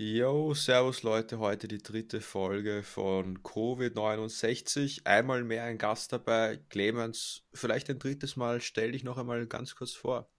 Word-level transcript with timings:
Yo, 0.00 0.54
servus 0.54 1.02
Leute, 1.02 1.40
heute 1.40 1.66
die 1.66 1.78
dritte 1.82 2.20
Folge 2.20 2.84
von 2.84 3.42
Covid-69. 3.42 5.04
Einmal 5.04 5.42
mehr 5.42 5.64
ein 5.64 5.76
Gast 5.76 6.12
dabei. 6.12 6.60
Clemens, 6.68 7.44
vielleicht 7.52 7.90
ein 7.90 7.98
drittes 7.98 8.36
Mal, 8.36 8.60
stell 8.60 8.92
dich 8.92 9.02
noch 9.02 9.18
einmal 9.18 9.44
ganz 9.48 9.74
kurz 9.74 9.94
vor. 9.94 10.30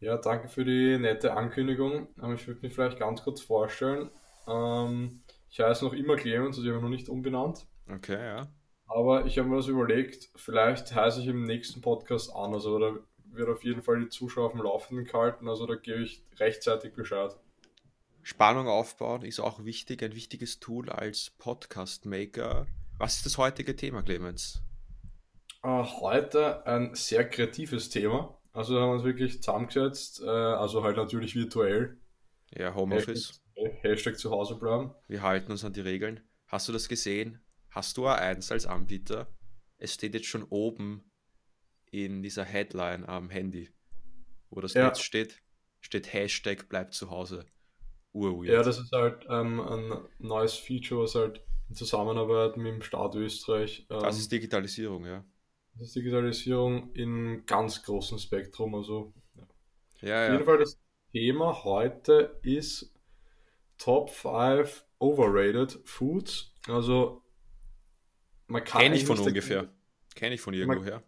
Ja, 0.00 0.18
danke 0.18 0.48
für 0.48 0.66
die 0.66 0.98
nette 0.98 1.32
Ankündigung. 1.32 2.08
Ähm, 2.22 2.34
Ich 2.34 2.46
würde 2.46 2.60
mich 2.60 2.74
vielleicht 2.74 2.98
ganz 2.98 3.22
kurz 3.22 3.40
vorstellen. 3.40 4.10
Ähm, 4.46 5.22
ich 5.48 5.60
heiße 5.60 5.82
noch 5.86 5.94
immer 5.94 6.16
Clemens, 6.16 6.58
also 6.58 6.68
ich 6.68 6.74
habe 6.74 6.82
noch 6.82 6.90
nicht 6.90 7.08
umbenannt. 7.08 7.66
Okay, 7.88 8.22
ja. 8.22 8.48
Aber 8.86 9.24
ich 9.24 9.38
habe 9.38 9.48
mir 9.48 9.56
das 9.56 9.68
überlegt, 9.68 10.28
vielleicht 10.36 10.94
heiße 10.94 11.22
ich 11.22 11.28
im 11.28 11.44
nächsten 11.44 11.80
Podcast 11.80 12.30
anders 12.34 12.66
oder 12.66 12.98
wird 13.32 13.48
auf 13.48 13.64
jeden 13.64 13.80
Fall 13.80 13.98
die 14.00 14.10
Zuschauer 14.10 14.48
auf 14.48 14.52
dem 14.52 14.60
Laufenden 14.60 15.06
gehalten. 15.06 15.48
Also 15.48 15.64
da 15.64 15.76
gebe 15.76 16.02
ich 16.02 16.22
rechtzeitig 16.38 16.92
Bescheid. 16.92 17.34
Spannung 18.26 18.66
aufbauen 18.66 19.22
ist 19.22 19.38
auch 19.38 19.64
wichtig, 19.64 20.02
ein 20.02 20.16
wichtiges 20.16 20.58
Tool 20.58 20.90
als 20.90 21.30
Podcast-Maker. 21.38 22.66
Was 22.98 23.18
ist 23.18 23.26
das 23.26 23.38
heutige 23.38 23.76
Thema, 23.76 24.02
Clemens? 24.02 24.64
Äh, 25.62 25.68
heute 25.68 26.66
ein 26.66 26.92
sehr 26.96 27.28
kreatives 27.28 27.88
Thema. 27.88 28.36
Also 28.52 28.74
da 28.74 28.80
haben 28.80 28.88
wir 28.88 28.94
uns 28.94 29.04
wirklich 29.04 29.40
zusammengesetzt, 29.40 30.22
äh, 30.22 30.28
also 30.28 30.82
halt 30.82 30.96
natürlich 30.96 31.36
virtuell. 31.36 32.00
Ja, 32.50 32.70
Hashtag, 32.70 32.74
Homeoffice. 32.74 33.40
Hashtag 33.82 34.18
zu 34.18 34.32
Hause 34.32 34.56
bleiben. 34.56 34.92
Wir 35.06 35.22
halten 35.22 35.52
uns 35.52 35.64
an 35.64 35.72
die 35.72 35.82
Regeln. 35.82 36.18
Hast 36.48 36.66
du 36.66 36.72
das 36.72 36.88
gesehen? 36.88 37.40
Hast 37.70 37.96
du 37.96 38.08
A1 38.08 38.50
als 38.50 38.66
Anbieter? 38.66 39.28
Es 39.78 39.94
steht 39.94 40.14
jetzt 40.14 40.26
schon 40.26 40.42
oben 40.42 41.12
in 41.92 42.24
dieser 42.24 42.42
Headline 42.42 43.08
am 43.08 43.30
Handy, 43.30 43.70
wo 44.50 44.60
das 44.60 44.74
Ja, 44.74 44.88
Netz 44.88 44.98
steht, 44.98 45.40
steht 45.80 46.12
Hashtag 46.12 46.68
bleibt 46.68 46.92
zu 46.92 47.08
Hause. 47.08 47.46
Ja, 48.42 48.62
Urweird. 48.62 48.64
das 48.64 48.78
ist 48.78 48.92
halt 48.92 49.26
ähm, 49.28 49.60
ein 49.60 50.08
neues 50.18 50.54
Feature, 50.54 51.02
was 51.02 51.14
halt 51.14 51.42
in 51.68 51.74
Zusammenarbeit 51.74 52.56
mit 52.56 52.72
dem 52.72 52.82
Staat 52.82 53.14
Österreich, 53.14 53.86
Das 53.88 54.18
ist 54.18 54.32
ähm, 54.32 54.38
Digitalisierung, 54.38 55.04
ja. 55.06 55.24
das 55.74 55.88
ist 55.88 55.96
Digitalisierung 55.96 56.92
in 56.94 57.44
ganz 57.46 57.82
großem 57.82 58.18
Spektrum. 58.18 58.74
Also 58.74 59.12
ja. 59.34 59.46
Ja, 60.00 60.24
Auf 60.24 60.30
jeden 60.32 60.40
ja. 60.40 60.44
Fall 60.44 60.58
das 60.58 60.78
Thema 61.12 61.64
heute 61.64 62.38
ist 62.42 62.92
Top 63.78 64.10
5 64.10 64.84
Overrated 64.98 65.80
Foods. 65.84 66.52
Also 66.68 67.22
man 68.48 68.64
kann 68.64 68.82
Kenne 68.82 68.96
ich 68.96 69.04
von 69.04 69.18
ungefähr. 69.18 69.68
Kenne 70.14 70.34
ich 70.34 70.40
von 70.40 70.54
man, 70.64 70.78
irgendwoher. 70.78 71.02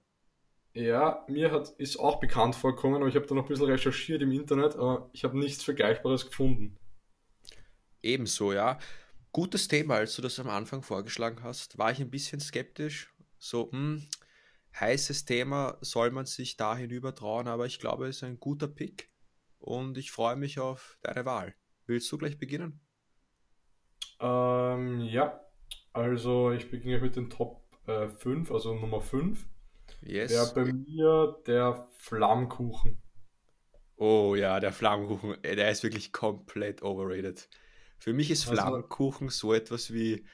ja, 0.74 1.24
mir 1.28 1.50
hat, 1.52 1.70
ist 1.78 1.98
auch 1.98 2.20
bekannt 2.20 2.54
vorgekommen, 2.56 2.96
aber 2.98 3.08
ich 3.08 3.16
habe 3.16 3.26
da 3.26 3.34
noch 3.34 3.44
ein 3.44 3.48
bisschen 3.48 3.66
recherchiert 3.66 4.22
im 4.22 4.32
Internet, 4.32 4.76
aber 4.76 5.10
ich 5.12 5.24
habe 5.24 5.38
nichts 5.38 5.64
Vergleichbares 5.64 6.26
gefunden. 6.26 6.78
Ebenso, 8.02 8.52
ja. 8.52 8.78
Gutes 9.32 9.68
Thema, 9.68 9.96
als 9.96 10.16
du 10.16 10.22
das 10.22 10.38
am 10.40 10.48
Anfang 10.48 10.82
vorgeschlagen 10.82 11.42
hast, 11.42 11.78
war 11.78 11.92
ich 11.92 12.00
ein 12.00 12.10
bisschen 12.10 12.40
skeptisch. 12.40 13.14
So, 13.38 13.70
hm, 13.72 14.02
heißes 14.78 15.24
Thema, 15.24 15.78
soll 15.80 16.10
man 16.10 16.26
sich 16.26 16.56
da 16.56 16.76
hinüber 16.76 17.14
trauen, 17.14 17.48
aber 17.48 17.66
ich 17.66 17.78
glaube, 17.78 18.08
es 18.08 18.16
ist 18.16 18.24
ein 18.24 18.40
guter 18.40 18.68
Pick 18.68 19.10
und 19.58 19.98
ich 19.98 20.10
freue 20.10 20.36
mich 20.36 20.58
auf 20.60 20.98
deine 21.02 21.24
Wahl. 21.24 21.54
Willst 21.86 22.10
du 22.12 22.18
gleich 22.18 22.38
beginnen? 22.38 22.80
Ähm, 24.20 25.00
ja, 25.00 25.40
also 25.92 26.52
ich 26.52 26.70
beginne 26.70 27.00
mit 27.00 27.16
den 27.16 27.30
Top 27.30 27.64
äh, 27.86 28.08
5, 28.08 28.50
also 28.52 28.74
Nummer 28.74 29.00
5 29.00 29.48
wäre 30.26 30.46
Yes. 30.46 30.54
bei 30.54 30.64
mir 30.66 31.42
der 31.46 31.88
Flammkuchen. 31.98 33.02
Oh 33.96 34.34
ja, 34.36 34.60
der 34.60 34.72
Flammkuchen, 34.72 35.42
äh, 35.44 35.56
der 35.56 35.70
ist 35.70 35.82
wirklich 35.82 36.12
komplett 36.12 36.82
overrated. 36.82 37.48
Für 37.98 38.12
mich 38.12 38.30
ist 38.30 38.48
Also 38.48 38.52
Flammkuchen 38.54 39.28
so 39.28 39.52
etwas 39.52 39.92
wie, 39.92 40.24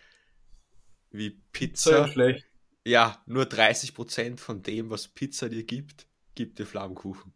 wie 1.10 1.30
Pizza 1.52 2.08
schlecht. 2.08 2.46
Ja, 2.86 3.22
nur 3.26 3.46
30% 3.46 4.38
von 4.38 4.62
dem, 4.62 4.90
was 4.90 5.08
Pizza 5.08 5.48
dir 5.48 5.64
gibt, 5.64 6.06
gibt 6.34 6.58
dir 6.58 6.66
Flammkuchen. 6.66 7.32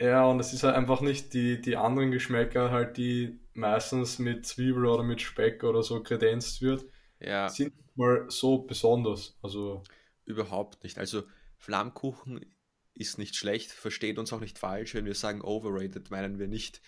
Ja, 0.00 0.24
und 0.26 0.38
es 0.38 0.52
ist 0.52 0.62
halt 0.62 0.76
einfach 0.76 1.00
nicht 1.00 1.34
die, 1.34 1.60
die 1.60 1.76
anderen 1.76 2.12
Geschmäcker, 2.12 2.70
halt 2.70 2.96
die 2.96 3.40
meistens 3.54 4.18
mit 4.20 4.46
Zwiebel 4.46 4.86
oder 4.86 5.02
mit 5.02 5.20
Speck 5.20 5.64
oder 5.64 5.82
so 5.82 6.02
kredenzt 6.02 6.62
wird, 6.62 6.84
Ja, 7.20 7.48
sind 7.48 7.74
mal 7.96 8.26
so 8.30 8.58
besonders. 8.58 9.36
Also, 9.42 9.82
überhaupt 10.24 10.84
nicht. 10.84 10.98
Also 10.98 11.24
Flammkuchen 11.56 12.44
ist 12.94 13.18
nicht 13.18 13.34
schlecht, 13.36 13.72
versteht 13.72 14.18
uns 14.18 14.32
auch 14.32 14.40
nicht 14.40 14.58
falsch. 14.58 14.94
Wenn 14.94 15.04
wir 15.06 15.14
sagen 15.14 15.42
overrated, 15.42 16.10
meinen 16.10 16.38
wir 16.38 16.48
nicht, 16.48 16.80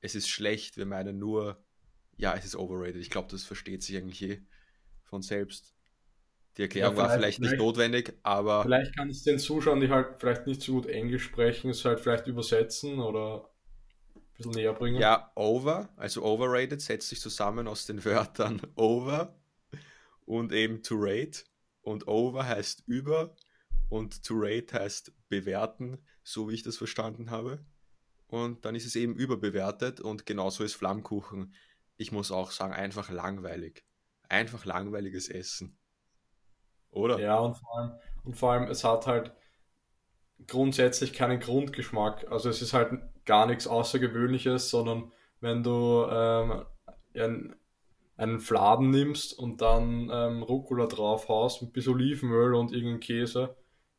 es 0.00 0.14
ist 0.14 0.28
schlecht, 0.28 0.76
wir 0.76 0.86
meinen 0.86 1.18
nur, 1.18 1.62
ja, 2.20 2.34
es 2.34 2.44
ist 2.44 2.56
overrated. 2.56 3.00
Ich 3.00 3.10
glaube, 3.10 3.28
das 3.30 3.44
versteht 3.44 3.82
sich 3.82 3.96
eigentlich 3.96 4.22
eh 4.22 4.42
von 5.04 5.22
selbst. 5.22 5.74
Die 6.56 6.62
ja, 6.62 6.66
Erklärung 6.66 6.96
war 6.96 7.08
vielleicht, 7.08 7.36
vielleicht 7.36 7.40
nicht 7.40 7.58
notwendig, 7.58 8.12
aber 8.22 8.62
vielleicht 8.62 8.94
kann 8.96 9.08
es 9.08 9.22
den 9.22 9.38
Zuschauern, 9.38 9.80
die 9.80 9.88
halt 9.88 10.20
vielleicht 10.20 10.46
nicht 10.46 10.60
so 10.60 10.72
gut 10.72 10.86
Englisch 10.86 11.24
sprechen, 11.24 11.70
es 11.70 11.84
halt 11.84 12.00
vielleicht 12.00 12.26
übersetzen 12.26 12.98
oder 12.98 13.50
ein 14.14 14.20
bisschen 14.36 14.52
näher 14.52 14.74
bringen. 14.74 15.00
ja, 15.00 15.30
over, 15.36 15.88
also 15.96 16.22
overrated, 16.22 16.80
setzt 16.80 17.08
sich 17.08 17.20
zusammen 17.20 17.66
aus 17.66 17.86
den 17.86 18.04
Wörtern 18.04 18.60
over 18.74 19.38
und 20.26 20.52
eben 20.52 20.82
to 20.82 20.96
rate. 20.98 21.44
Und 21.82 22.06
over 22.06 22.46
heißt 22.46 22.84
über 22.86 23.34
und 23.88 24.22
to 24.22 24.34
rate 24.36 24.78
heißt 24.78 25.12
bewerten, 25.28 25.98
so 26.22 26.50
wie 26.50 26.54
ich 26.54 26.62
das 26.62 26.76
verstanden 26.76 27.30
habe. 27.30 27.64
Und 28.26 28.64
dann 28.64 28.74
ist 28.74 28.86
es 28.86 28.96
eben 28.96 29.14
überbewertet 29.16 30.00
und 30.00 30.26
genauso 30.26 30.62
ist 30.62 30.74
Flammkuchen. 30.74 31.54
Ich 32.00 32.12
muss 32.12 32.32
auch 32.32 32.50
sagen, 32.50 32.72
einfach 32.72 33.10
langweilig. 33.10 33.84
Einfach 34.30 34.64
langweiliges 34.64 35.28
Essen. 35.28 35.76
Oder? 36.92 37.20
Ja, 37.20 37.38
und 37.40 37.56
vor 37.56 37.76
allem, 37.76 37.92
und 38.24 38.36
vor 38.38 38.52
allem, 38.52 38.70
es 38.70 38.84
hat 38.84 39.06
halt 39.06 39.32
grundsätzlich 40.46 41.12
keinen 41.12 41.40
Grundgeschmack. 41.40 42.26
Also 42.30 42.48
es 42.48 42.62
ist 42.62 42.72
halt 42.72 43.02
gar 43.26 43.44
nichts 43.44 43.66
Außergewöhnliches, 43.66 44.70
sondern 44.70 45.12
wenn 45.40 45.62
du 45.62 46.06
ähm, 46.10 46.64
einen, 47.14 47.56
einen 48.16 48.40
Fladen 48.40 48.88
nimmst 48.88 49.38
und 49.38 49.60
dann 49.60 50.08
ähm, 50.10 50.42
Rucola 50.42 50.86
drauf 50.86 51.28
haust, 51.28 51.60
ein 51.60 51.70
bisschen 51.70 51.92
Olivenöl 51.92 52.54
und 52.54 52.72
irgendeinen 52.72 53.00
Käse, 53.00 53.56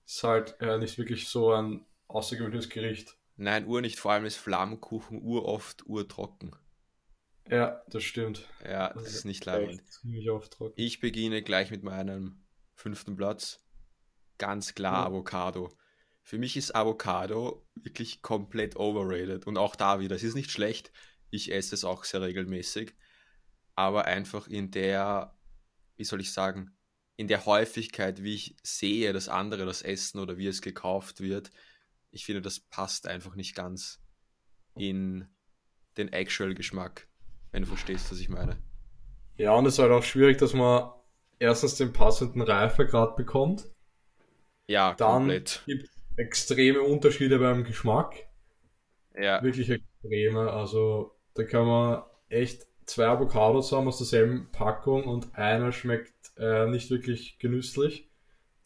ist 0.07 0.23
halt 0.23 0.59
äh, 0.59 0.79
nicht 0.79 0.97
wirklich 0.97 1.28
so 1.29 1.51
ein 1.51 1.85
außergewöhnliches 2.07 2.69
Gericht. 2.69 3.16
Nein, 3.35 3.68
ur 3.68 3.79
nicht. 3.79 4.00
Vor 4.00 4.12
allem 4.12 4.25
ist 4.25 4.38
Flammkuchen 4.38 5.22
uroft 5.22 5.85
urtrocken. 5.85 6.56
Ja, 7.51 7.84
das 7.89 8.03
stimmt. 8.03 8.47
Ja, 8.63 8.94
Das 8.94 9.03
das 9.03 9.13
ist 9.13 9.25
nicht 9.25 9.44
trocken. 9.44 9.81
Ich 10.78 11.01
beginne 11.01 11.44
gleich 11.44 11.69
mit 11.69 11.84
meinem 11.84 12.45
fünften 12.75 13.17
Platz. 13.17 13.59
Ganz 14.38 14.73
klar 14.73 15.01
Ja. 15.01 15.06
Avocado. 15.07 15.78
Für 16.23 16.38
mich 16.38 16.56
ist 16.56 16.73
Avocado 16.73 17.67
wirklich 17.75 18.22
komplett 18.22 18.78
overrated. 18.78 19.45
Und 19.47 19.57
auch 19.57 19.75
da 19.75 20.00
wieder, 20.00 20.16
es 20.16 20.23
ist 20.23 20.35
nicht 20.35 20.50
schlecht. 20.50 20.94
Ich 21.29 21.51
esse 21.51 21.75
es 21.75 21.84
auch 21.84 22.06
sehr 22.06 22.22
regelmäßig. 22.22 22.95
Aber 23.75 24.06
einfach 24.06 24.47
in 24.47 24.72
der, 24.72 25.38
wie 25.97 26.06
soll 26.06 26.22
ich 26.22 26.31
sagen, 26.31 26.78
in 27.18 27.28
der 27.28 27.45
Häufigkeit, 27.45 28.23
wie 28.23 28.35
ich 28.35 28.56
sehe, 28.63 29.12
dass 29.12 29.28
andere 29.28 29.66
das 29.66 29.81
essen 29.81 30.19
oder 30.19 30.38
wie 30.38 30.47
es 30.47 30.62
gekauft 30.62 31.19
wird, 31.19 31.51
ich 32.12 32.25
finde, 32.25 32.41
das 32.41 32.59
passt 32.62 33.07
einfach 33.07 33.35
nicht 33.35 33.56
ganz 33.56 34.01
in 34.75 35.28
den 35.97 36.12
Actual 36.13 36.53
Geschmack, 36.56 37.07
wenn 37.51 37.63
du 37.63 37.67
verstehst, 37.67 38.12
was 38.12 38.19
ich 38.19 38.29
meine. 38.29 38.57
Ja, 39.38 39.53
und 39.56 39.66
es 39.66 39.73
ist 39.73 39.79
halt 39.79 39.91
auch 39.91 40.03
schwierig, 40.03 40.38
dass 40.38 40.53
man 40.53 40.89
erstens 41.39 41.75
den 41.75 41.91
passenden 41.94 42.41
Reifegrad 42.41 43.16
bekommt. 43.17 43.67
Ja, 44.67 44.94
Dann 44.95 45.23
komplett. 45.23 45.62
gibt 45.66 45.84
es 45.84 45.89
extreme 46.16 46.81
Unterschiede 46.81 47.39
beim 47.39 47.66
Geschmack. 47.66 48.16
Ja, 49.16 49.41
Wirklich 49.41 49.69
extreme. 49.69 50.51
Also 50.51 51.16
da 51.34 51.44
kann 51.44 51.66
man 51.66 52.03
echt 52.30 52.68
zwei 52.86 53.07
Avocados 53.07 53.71
haben 53.71 53.88
aus 53.88 53.98
derselben 53.98 54.50
Packung 54.51 55.06
und 55.06 55.36
einer 55.36 55.71
schmeckt 55.71 56.13
äh, 56.38 56.68
nicht 56.68 56.89
wirklich 56.92 57.39
genüsslich 57.39 58.09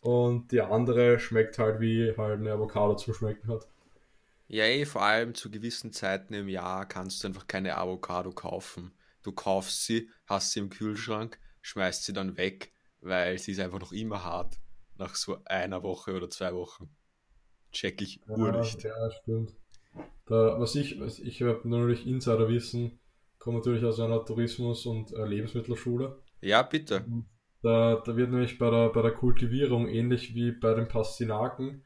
und 0.01 0.51
die 0.51 0.61
andere 0.61 1.19
schmeckt 1.19 1.59
halt 1.59 1.79
wie 1.81 2.13
halt 2.17 2.39
eine 2.39 2.51
Avocado 2.53 2.95
zu 2.95 3.13
schmecken 3.13 3.49
hat. 3.49 3.67
Ja, 4.47 4.63
eh, 4.65 4.85
vor 4.85 5.01
allem 5.03 5.33
zu 5.35 5.49
gewissen 5.51 5.91
Zeiten 5.91 6.33
im 6.33 6.47
Jahr 6.49 6.87
kannst 6.87 7.23
du 7.23 7.27
einfach 7.27 7.47
keine 7.47 7.77
Avocado 7.77 8.31
kaufen. 8.31 8.91
Du 9.23 9.31
kaufst 9.31 9.85
sie, 9.85 10.09
hast 10.27 10.51
sie 10.51 10.59
im 10.59 10.69
Kühlschrank, 10.69 11.39
schmeißt 11.61 12.05
sie 12.05 12.13
dann 12.13 12.37
weg, 12.37 12.71
weil 13.01 13.37
sie 13.39 13.51
ist 13.53 13.59
einfach 13.59 13.79
noch 13.79 13.91
immer 13.91 14.23
hart. 14.23 14.59
Nach 14.97 15.15
so 15.15 15.43
einer 15.45 15.83
Woche 15.83 16.13
oder 16.15 16.29
zwei 16.29 16.53
Wochen. 16.53 16.89
Check 17.71 18.01
ich 18.01 18.21
Ja, 18.27 18.35
nicht. 18.37 18.83
ja, 18.83 19.11
stimmt. 19.11 19.53
Da, 20.27 20.59
was 20.59 20.75
ich, 20.75 20.99
was 20.99 21.19
ich 21.19 21.41
habe 21.43 21.61
natürlich 21.69 22.07
Insiderwissen, 22.07 22.99
komme 23.39 23.59
natürlich 23.59 23.85
aus 23.85 23.99
einer 23.99 24.25
Tourismus- 24.25 24.85
und 24.85 25.13
äh, 25.13 25.25
Lebensmittelschule. 25.25 26.17
Ja, 26.41 26.61
bitte. 26.63 27.09
Da, 27.61 27.95
da 28.05 28.15
wird 28.15 28.31
nämlich 28.31 28.57
bei 28.57 28.69
der, 28.69 28.89
bei 28.89 29.01
der 29.01 29.11
Kultivierung, 29.11 29.89
ähnlich 29.89 30.35
wie 30.35 30.51
bei 30.53 30.73
den 30.73 30.87
Pastinaken, 30.87 31.83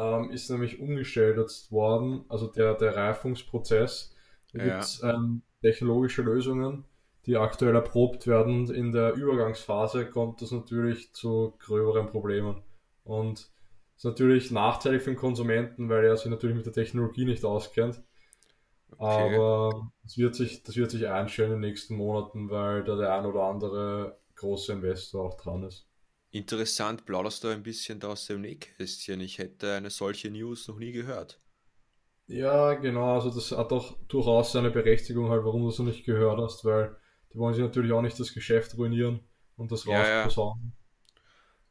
ähm, 0.00 0.30
ist 0.30 0.50
nämlich 0.50 0.80
umgestellt 0.80 1.38
worden, 1.70 2.24
also 2.28 2.46
der, 2.48 2.74
der 2.74 2.96
Reifungsprozess 2.96 4.14
Da 4.52 4.58
Ja. 4.58 4.64
gibt 4.64 4.82
es 4.82 5.02
ähm, 5.02 5.42
technologische 5.62 6.22
Lösungen, 6.22 6.84
die 7.26 7.36
aktuell 7.36 7.74
erprobt 7.74 8.26
werden. 8.26 8.72
In 8.74 8.92
der 8.92 9.14
Übergangsphase 9.14 10.06
kommt 10.10 10.42
das 10.42 10.52
natürlich 10.52 11.12
zu 11.14 11.54
gröberen 11.60 12.08
Problemen. 12.08 12.62
Und 13.04 13.50
ist 13.96 14.04
natürlich 14.04 14.50
nachteilig 14.50 15.02
für 15.02 15.10
den 15.10 15.16
Konsumenten, 15.18 15.88
weil 15.90 16.04
er 16.04 16.16
sich 16.16 16.30
natürlich 16.30 16.56
mit 16.56 16.66
der 16.66 16.72
Technologie 16.72 17.26
nicht 17.26 17.44
auskennt. 17.44 18.02
Okay. 18.98 19.40
Aber 19.40 19.90
das 20.04 20.16
wird 20.18 20.36
sich, 20.36 20.62
das 20.62 20.76
wird 20.76 20.92
sich 20.92 21.08
einstellen 21.08 21.52
in 21.54 21.60
den 21.62 21.70
nächsten 21.70 21.96
Monaten, 21.96 22.50
weil 22.50 22.84
da 22.84 22.96
der 22.96 23.14
ein 23.14 23.26
oder 23.26 23.44
andere 23.44 24.18
große 24.36 24.72
Investor 24.74 25.24
auch 25.26 25.36
dran 25.40 25.64
ist. 25.64 25.89
Interessant, 26.32 27.06
plauderst 27.06 27.44
du 27.44 27.48
ein 27.48 27.62
bisschen 27.62 28.00
da 28.00 28.08
aus 28.08 28.26
dem 28.26 28.40
Nähkästchen. 28.40 29.20
Ich 29.20 29.38
hätte 29.38 29.74
eine 29.76 29.90
solche 29.90 30.28
News 30.28 30.66
noch 30.66 30.78
nie 30.80 30.90
gehört. 30.90 31.40
Ja, 32.28 32.72
genau, 32.74 33.14
also 33.14 33.28
das 33.30 33.50
hat 33.52 33.72
auch 33.72 33.98
durchaus 34.08 34.52
seine 34.52 34.70
Berechtigung, 34.70 35.28
halt, 35.30 35.44
warum 35.44 35.62
du 35.62 35.68
es 35.68 35.78
noch 35.78 35.84
nicht 35.86 36.04
gehört 36.06 36.38
hast, 36.40 36.64
weil 36.64 36.96
die 37.32 37.38
wollen 37.38 37.54
sich 37.54 37.62
natürlich 37.62 37.92
auch 37.92 38.00
nicht 38.02 38.18
das 38.20 38.32
Geschäft 38.32 38.76
ruinieren 38.78 39.20
und 39.56 39.70
das 39.72 39.86
Ja, 39.86 40.06
ja. 40.06 40.30
rausposaunen. 40.30 40.72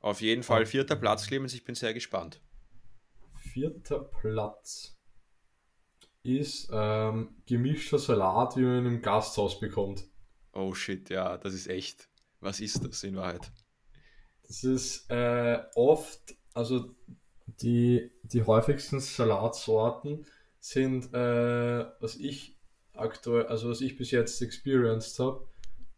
Auf 0.02 0.20
jeden 0.20 0.44
Fall 0.44 0.66
vierter 0.66 0.98
Platz, 0.98 1.26
Clemens, 1.26 1.54
ich 1.54 1.64
bin 1.64 1.74
sehr 1.74 1.94
gespannt. 1.94 2.42
Vierter 3.34 4.02
Platz 4.02 4.96
ist 6.24 6.70
ähm, 6.72 7.36
gemischter 7.46 8.00
Salat, 8.00 8.56
wie 8.56 8.62
man 8.62 8.86
ihn 8.86 8.86
im 8.86 9.02
Gasthaus 9.02 9.60
bekommt. 9.60 10.06
Oh 10.54 10.76
shit, 10.76 11.10
ja, 11.10 11.38
das 11.40 11.54
ist 11.56 11.66
echt. 11.68 12.08
Was 12.40 12.60
ist 12.60 12.84
das 12.86 13.04
in 13.04 13.16
Wahrheit? 13.16 13.52
Das 14.50 14.64
ist 14.66 15.10
äh, 15.10 15.60
oft, 15.76 16.36
also 16.54 16.90
die, 17.62 18.12
die 18.24 18.44
häufigsten 18.44 19.00
Salatsorten 19.00 20.26
sind, 20.60 21.14
äh, 21.14 21.86
was 22.02 22.16
ich 22.18 22.58
aktuell, 22.94 23.46
also 23.46 23.70
was 23.70 23.80
ich 23.82 23.96
bis 23.96 24.12
jetzt 24.12 24.42
experienced 24.42 25.20
habe, 25.20 25.48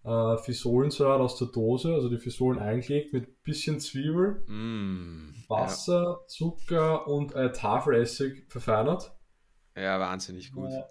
äh, 0.04 0.38
Fisolensalat 0.44 1.20
aus 1.22 1.38
der 1.38 1.48
Dose, 1.48 1.94
also 1.94 2.10
die 2.10 2.18
Fisolen 2.18 2.60
eingelegt 2.60 3.14
mit 3.14 3.42
bisschen 3.44 3.80
Zwiebel, 3.80 4.44
Mm, 4.48 5.30
ja, 5.50 5.50
Wasser, 5.50 6.22
Zucker 6.28 7.08
und 7.08 7.34
äh, 7.34 7.52
Tafelessig 7.52 8.46
verfeinert. 8.50 9.14
ja, 9.76 10.00
wahnsinnig 10.00 10.52
gut. 10.52 10.70
Äh, 10.72 10.84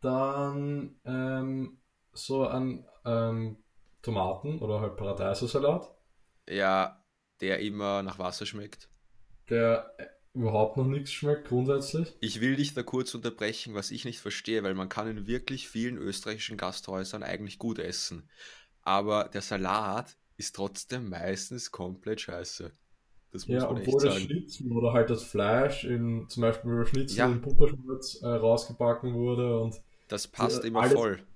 Dann 0.00 0.96
ähm, 1.04 1.78
so 2.12 2.46
ein 2.46 2.84
ähm, 3.04 3.58
Tomaten- 4.02 4.58
oder 4.60 4.80
halt 4.80 4.96
Paradeisersalat, 4.96 5.94
Ja, 6.48 7.02
der 7.40 7.60
immer 7.60 8.02
nach 8.02 8.18
Wasser 8.18 8.46
schmeckt. 8.46 8.88
der 9.50 9.92
äh, 9.98 10.06
überhaupt 10.34 10.76
noch 10.76 10.86
nichts 10.86 11.12
schmeckt 11.12 11.48
grundsätzlich. 11.48 12.14
Ich 12.20 12.40
will 12.40 12.56
dich 12.56 12.74
da 12.74 12.82
kurz 12.82 13.14
unterbrechen, 13.14 13.74
was 13.74 13.90
ich 13.90 14.04
nicht 14.04 14.20
verstehe, 14.20 14.62
weil 14.62 14.74
man 14.74 14.88
kann 14.88 15.08
in 15.08 15.26
wirklich 15.26 15.68
vielen 15.68 15.96
österreichischen 15.96 16.56
Gasthäusern 16.56 17.22
eigentlich 17.22 17.58
gut 17.58 17.78
essen. 17.78 18.28
Aber 18.82 19.24
der 19.32 19.40
Salat 19.42 20.16
ist 20.36 20.54
trotzdem 20.56 21.08
meistens 21.08 21.70
komplett 21.70 22.20
scheiße. 22.20 22.70
Das 23.32 23.48
muss 23.48 23.62
Ja, 23.62 23.68
man 23.68 23.78
echt 23.78 23.88
obwohl 23.88 24.04
das 24.04 24.14
sagen. 24.14 24.26
Schnitzel 24.26 24.72
oder 24.72 24.92
halt 24.92 25.10
das 25.10 25.24
Fleisch 25.24 25.84
in 25.84 26.26
zum 26.28 26.42
Beispiel 26.42 26.70
über 26.72 26.86
Schnitzel 26.86 27.16
Ja. 27.18 27.26
in 27.26 27.40
Butterschmalz 27.40 28.20
äh, 28.22 28.26
rausgebacken 28.28 29.14
wurde 29.14 29.58
und 29.60 29.80
Das 30.08 30.28
passt 30.28 30.62
Ja, 30.62 30.68
immer 30.68 30.82
alles- 30.82 30.92
voll. 30.94 31.26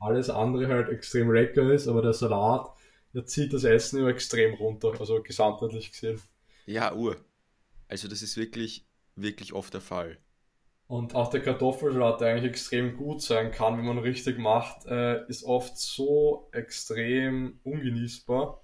alles 0.00 0.30
andere 0.30 0.68
halt 0.68 0.88
extrem 0.88 1.32
lecker 1.32 1.72
ist, 1.72 1.88
aber 1.88 2.02
der 2.02 2.12
Salat, 2.12 2.68
der 3.14 3.26
zieht 3.26 3.52
das 3.52 3.64
Essen 3.64 3.98
immer 4.00 4.08
extrem 4.08 4.54
runter, 4.54 4.92
also 4.98 5.22
gesamtheitlich 5.22 5.92
gesehen. 5.92 6.20
Ja, 6.66 6.94
Ur. 6.94 7.16
Also 7.88 8.08
das 8.08 8.22
ist 8.22 8.36
wirklich, 8.36 8.86
wirklich 9.16 9.52
oft 9.52 9.74
der 9.74 9.80
Fall. 9.80 10.18
Und 10.86 11.14
auch 11.14 11.30
der 11.30 11.42
Kartoffelsalat, 11.42 12.20
der 12.20 12.28
eigentlich 12.28 12.50
extrem 12.50 12.96
gut 12.96 13.22
sein 13.22 13.50
kann, 13.50 13.78
wenn 13.78 13.86
man 13.86 13.98
richtig 13.98 14.38
macht, 14.38 14.86
äh, 14.86 15.26
ist 15.26 15.44
oft 15.44 15.78
so 15.78 16.48
extrem 16.52 17.60
ungenießbar. 17.62 18.62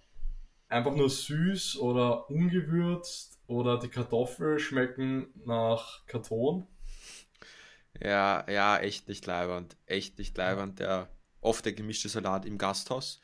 Einfach 0.68 0.94
nur 0.94 1.08
süß 1.08 1.78
oder 1.78 2.28
ungewürzt 2.28 3.38
oder 3.46 3.78
die 3.78 3.88
Kartoffeln 3.88 4.58
schmecken 4.58 5.28
nach 5.46 6.04
Karton. 6.06 6.66
Ja, 8.00 8.44
ja, 8.50 8.78
echt 8.78 9.08
nicht 9.08 9.24
leibernd. 9.26 9.76
Echt 9.86 10.18
nicht 10.18 10.36
leibernd. 10.36 10.78
Der 10.78 11.08
oft 11.40 11.64
der 11.64 11.72
gemischte 11.72 12.08
Salat 12.08 12.44
im 12.44 12.58
Gasthaus. 12.58 13.20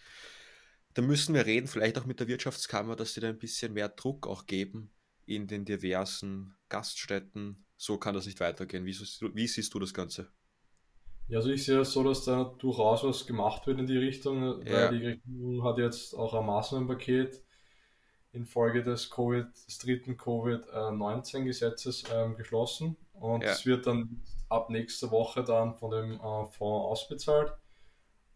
Da 0.94 1.02
müssen 1.02 1.34
wir 1.34 1.44
reden, 1.46 1.66
vielleicht 1.66 1.98
auch 1.98 2.06
mit 2.06 2.20
der 2.20 2.28
Wirtschaftskammer, 2.28 2.94
dass 2.96 3.14
sie 3.14 3.20
da 3.20 3.28
ein 3.28 3.38
bisschen 3.38 3.72
mehr 3.72 3.88
Druck 3.88 4.26
auch 4.26 4.46
geben 4.46 4.92
in 5.26 5.46
den 5.48 5.64
diversen 5.64 6.54
Gaststätten. 6.68 7.64
So 7.76 7.98
kann 7.98 8.14
das 8.14 8.26
nicht 8.26 8.40
weitergehen. 8.40 8.84
Wie 8.84 8.92
siehst 8.92 9.20
du, 9.20 9.34
wie 9.34 9.48
siehst 9.48 9.74
du 9.74 9.78
das 9.80 9.92
Ganze? 9.92 10.30
Ja, 11.28 11.38
also 11.38 11.50
ich 11.50 11.64
sehe 11.64 11.80
es 11.80 11.92
so, 11.92 12.04
dass 12.04 12.24
da 12.24 12.44
durchaus 12.58 13.02
was 13.02 13.26
gemacht 13.26 13.66
wird 13.66 13.78
in 13.80 13.86
die 13.86 13.96
Richtung, 13.96 14.40
weil 14.68 14.70
Ja. 14.70 14.90
die 14.90 15.06
Regierung 15.06 15.64
hat 15.64 15.78
jetzt 15.78 16.14
auch 16.14 16.34
ein 16.34 16.44
Maßnahmenpaket 16.46 17.42
infolge 18.32 18.82
des 18.82 19.10
Covid, 19.10 19.46
des 19.66 19.78
dritten 19.78 20.16
Covid-19-Gesetzes 20.16 22.04
ähm, 22.12 22.36
geschlossen 22.36 22.96
und 23.14 23.42
Ja. 23.42 23.52
es 23.52 23.64
wird 23.64 23.86
dann 23.86 24.22
ab 24.48 24.70
nächster 24.70 25.10
Woche 25.10 25.42
dann 25.44 25.76
von 25.76 25.90
dem 25.90 26.12
äh, 26.14 26.18
Fonds 26.18 26.58
ausbezahlt 26.58 27.52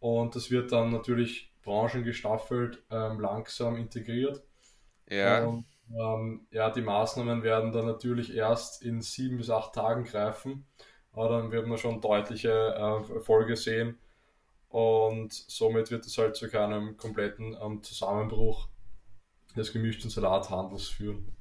und 0.01 0.35
das 0.35 0.51
wird 0.51 0.73
dann 0.73 0.91
natürlich 0.93 1.48
branchengestaffelt 1.69 2.83
ähm, 2.91 3.21
langsam 3.21 3.77
integriert 3.77 4.43
Ja, 5.09 5.45
und 5.45 5.67
ähm, 5.91 6.47
ja, 6.51 6.71
die 6.71 6.81
Maßnahmen 6.83 7.43
werden 7.43 7.73
dann 7.73 7.87
natürlich 7.87 8.35
erst 8.35 8.83
in 8.83 9.03
sieben 9.03 9.37
bis 9.37 9.51
acht 9.51 9.75
Tagen 9.75 10.05
greifen, 10.05 10.67
aber 11.13 11.29
dann 11.29 11.51
wird 11.53 11.67
man 11.67 11.79
schon 11.79 12.01
deutliche 12.01 12.51
äh, 12.51 13.13
Erfolge 13.15 13.57
sehen 13.57 13.99
und 14.69 15.33
somit 15.33 15.91
wird 15.91 16.07
es 16.07 16.17
halt 16.17 16.37
zu 16.37 16.49
keinem 16.49 16.97
kompletten 16.97 17.57
ähm, 17.61 17.83
Zusammenbruch 17.83 18.69
des 19.57 19.73
gemischten 19.73 20.11
Salathandels 20.11 20.89
führen. 20.89 21.37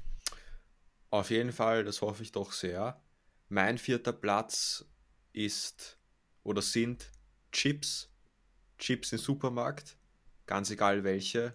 auf 1.09 1.29
jeden 1.29 1.53
Fall, 1.53 1.83
das 1.85 2.01
hoffe 2.01 2.23
ich 2.23 2.31
doch 2.33 2.51
sehr. 2.51 3.01
Mein 3.49 3.77
vierter 3.77 4.13
Platz 4.13 4.85
ist 5.33 5.97
oder 6.43 6.61
sind 6.61 7.11
Chips. 7.51 8.09
Chips 8.77 9.11
im 9.11 9.17
Supermarkt. 9.17 9.97
Ganz 10.47 10.71
egal 10.71 11.03
welche. 11.03 11.53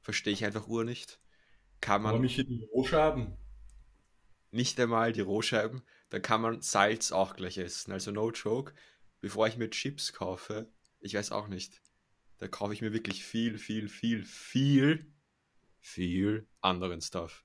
Verstehe 0.00 0.32
ich 0.32 0.44
einfach 0.44 0.68
ur 0.68 0.84
nicht. 0.84 1.18
Kann 1.80 2.02
Aber 2.06 2.12
man 2.12 2.20
Michi, 2.22 2.44
die 2.44 2.64
Rohscheiben, 2.72 3.36
nicht 4.52 4.78
einmal 4.78 5.12
die 5.12 5.20
Rohscheiben, 5.20 5.82
dann 6.10 6.22
kann 6.22 6.40
man 6.40 6.62
Salz 6.62 7.10
auch 7.12 7.34
gleich 7.34 7.58
essen. 7.58 7.92
Also 7.92 8.12
no 8.12 8.30
joke, 8.30 8.72
bevor 9.20 9.48
ich 9.48 9.56
mir 9.56 9.68
Chips 9.70 10.12
kaufe, 10.12 10.70
ich 11.00 11.14
weiß 11.14 11.32
auch 11.32 11.48
nicht, 11.48 11.82
da 12.38 12.48
kaufe 12.48 12.72
ich 12.72 12.80
mir 12.80 12.92
wirklich 12.92 13.24
viel, 13.24 13.58
viel, 13.58 13.88
viel, 13.88 14.24
viel, 14.24 15.12
viel 15.80 16.46
anderen 16.60 17.00
Stuff. 17.00 17.44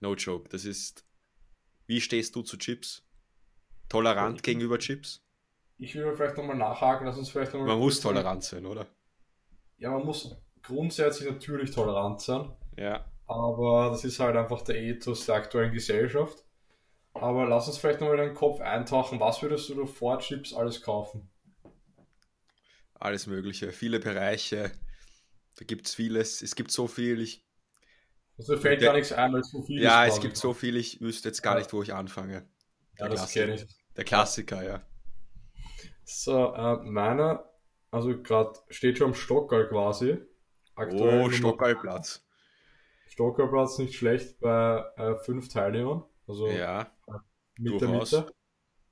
No 0.00 0.14
joke, 0.14 0.48
das 0.48 0.64
ist, 0.64 1.04
wie 1.86 2.00
stehst 2.00 2.34
du 2.36 2.42
zu 2.42 2.56
Chips? 2.56 3.04
Tolerant 3.88 4.36
Ich- 4.38 4.42
gegenüber 4.42 4.78
Chips? 4.78 5.22
ich 5.78 5.94
will 5.94 6.14
vielleicht 6.14 6.36
nochmal 6.36 6.56
nachhaken, 6.56 7.06
lass 7.06 7.16
uns 7.16 7.30
vielleicht 7.30 7.52
nochmal 7.54 7.68
Man 7.68 7.78
muss 7.78 8.00
tolerant 8.00 8.44
sein, 8.44 8.66
oder? 8.66 8.86
Ja, 9.80 9.90
man 9.90 10.04
muss 10.06 10.36
grundsätzlich 10.62 11.28
natürlich 11.28 11.72
tolerant 11.72 12.20
sein. 12.20 12.52
Ja. 12.76 13.04
Aber 13.26 13.90
das 13.90 14.04
ist 14.04 14.20
halt 14.20 14.36
einfach 14.36 14.62
der 14.62 14.76
Ethos 14.76 15.26
der 15.26 15.36
aktuellen 15.36 15.72
Gesellschaft. 15.72 16.44
Aber 17.14 17.46
lass 17.48 17.68
uns 17.68 17.78
vielleicht 17.78 18.00
nochmal 18.00 18.18
in 18.20 18.26
den 18.28 18.34
Kopf 18.36 18.60
eintauchen. 18.60 19.20
Was 19.20 19.42
würdest 19.42 19.68
du 19.70 19.86
vor 19.86 20.18
Chips 20.20 20.54
alles 20.54 20.82
kaufen? 20.82 21.30
Alles 22.94 23.26
Mögliche, 23.26 23.72
viele 23.72 23.98
Bereiche, 23.98 24.70
da 25.58 25.64
gibt 25.66 25.86
es 25.88 25.94
vieles, 25.94 26.42
es 26.42 26.54
gibt 26.56 26.70
so 26.72 26.88
viel, 26.88 27.20
ich, 27.20 27.44
Also 28.38 28.56
fällt 28.56 28.80
gar 28.80 28.94
nichts 28.94 29.12
ein, 29.12 29.32
weil 29.32 29.40
es 29.40 29.50
so 29.50 29.62
viel 29.62 29.80
ja, 29.82 30.06
es 30.06 30.20
gibt 30.20 30.36
so 30.36 30.52
viel, 30.54 30.76
ich 30.76 31.00
wüsste 31.00 31.28
jetzt 31.28 31.42
gar 31.42 31.54
Ja. 31.54 31.58
nicht, 31.58 31.72
wo 31.72 31.82
ich 31.82 31.92
anfange. 31.94 32.48
Ja, 32.98 33.06
Der 33.06 33.08
das 33.08 33.20
Klassiker. 33.20 33.46
kenne 33.46 33.54
ich. 33.54 33.66
Der 33.96 34.04
Klassiker, 34.04 34.62
ja. 34.62 34.82
So, 36.04 36.54
äh, 36.54 36.76
meiner, 36.82 37.49
also 37.90 38.20
gerade 38.22 38.58
steht 38.68 38.98
schon 38.98 39.08
am 39.08 39.14
Stockerl 39.14 39.68
quasi. 39.68 40.18
Oh, 40.76 40.84
Nummer- 40.84 41.32
Stockerlplatz. 41.32 42.24
Stockerlplatz 43.08 43.78
nicht 43.78 43.94
schlecht 43.96 44.38
bei 44.40 44.84
äh, 44.96 45.16
fünf 45.24 45.48
Teilnehmern. 45.48 46.04
Also 46.26 46.48
Ja, 46.48 46.90
Mitte, 47.58 47.78
durchaus. 47.86 48.12
Mitte. 48.12 48.32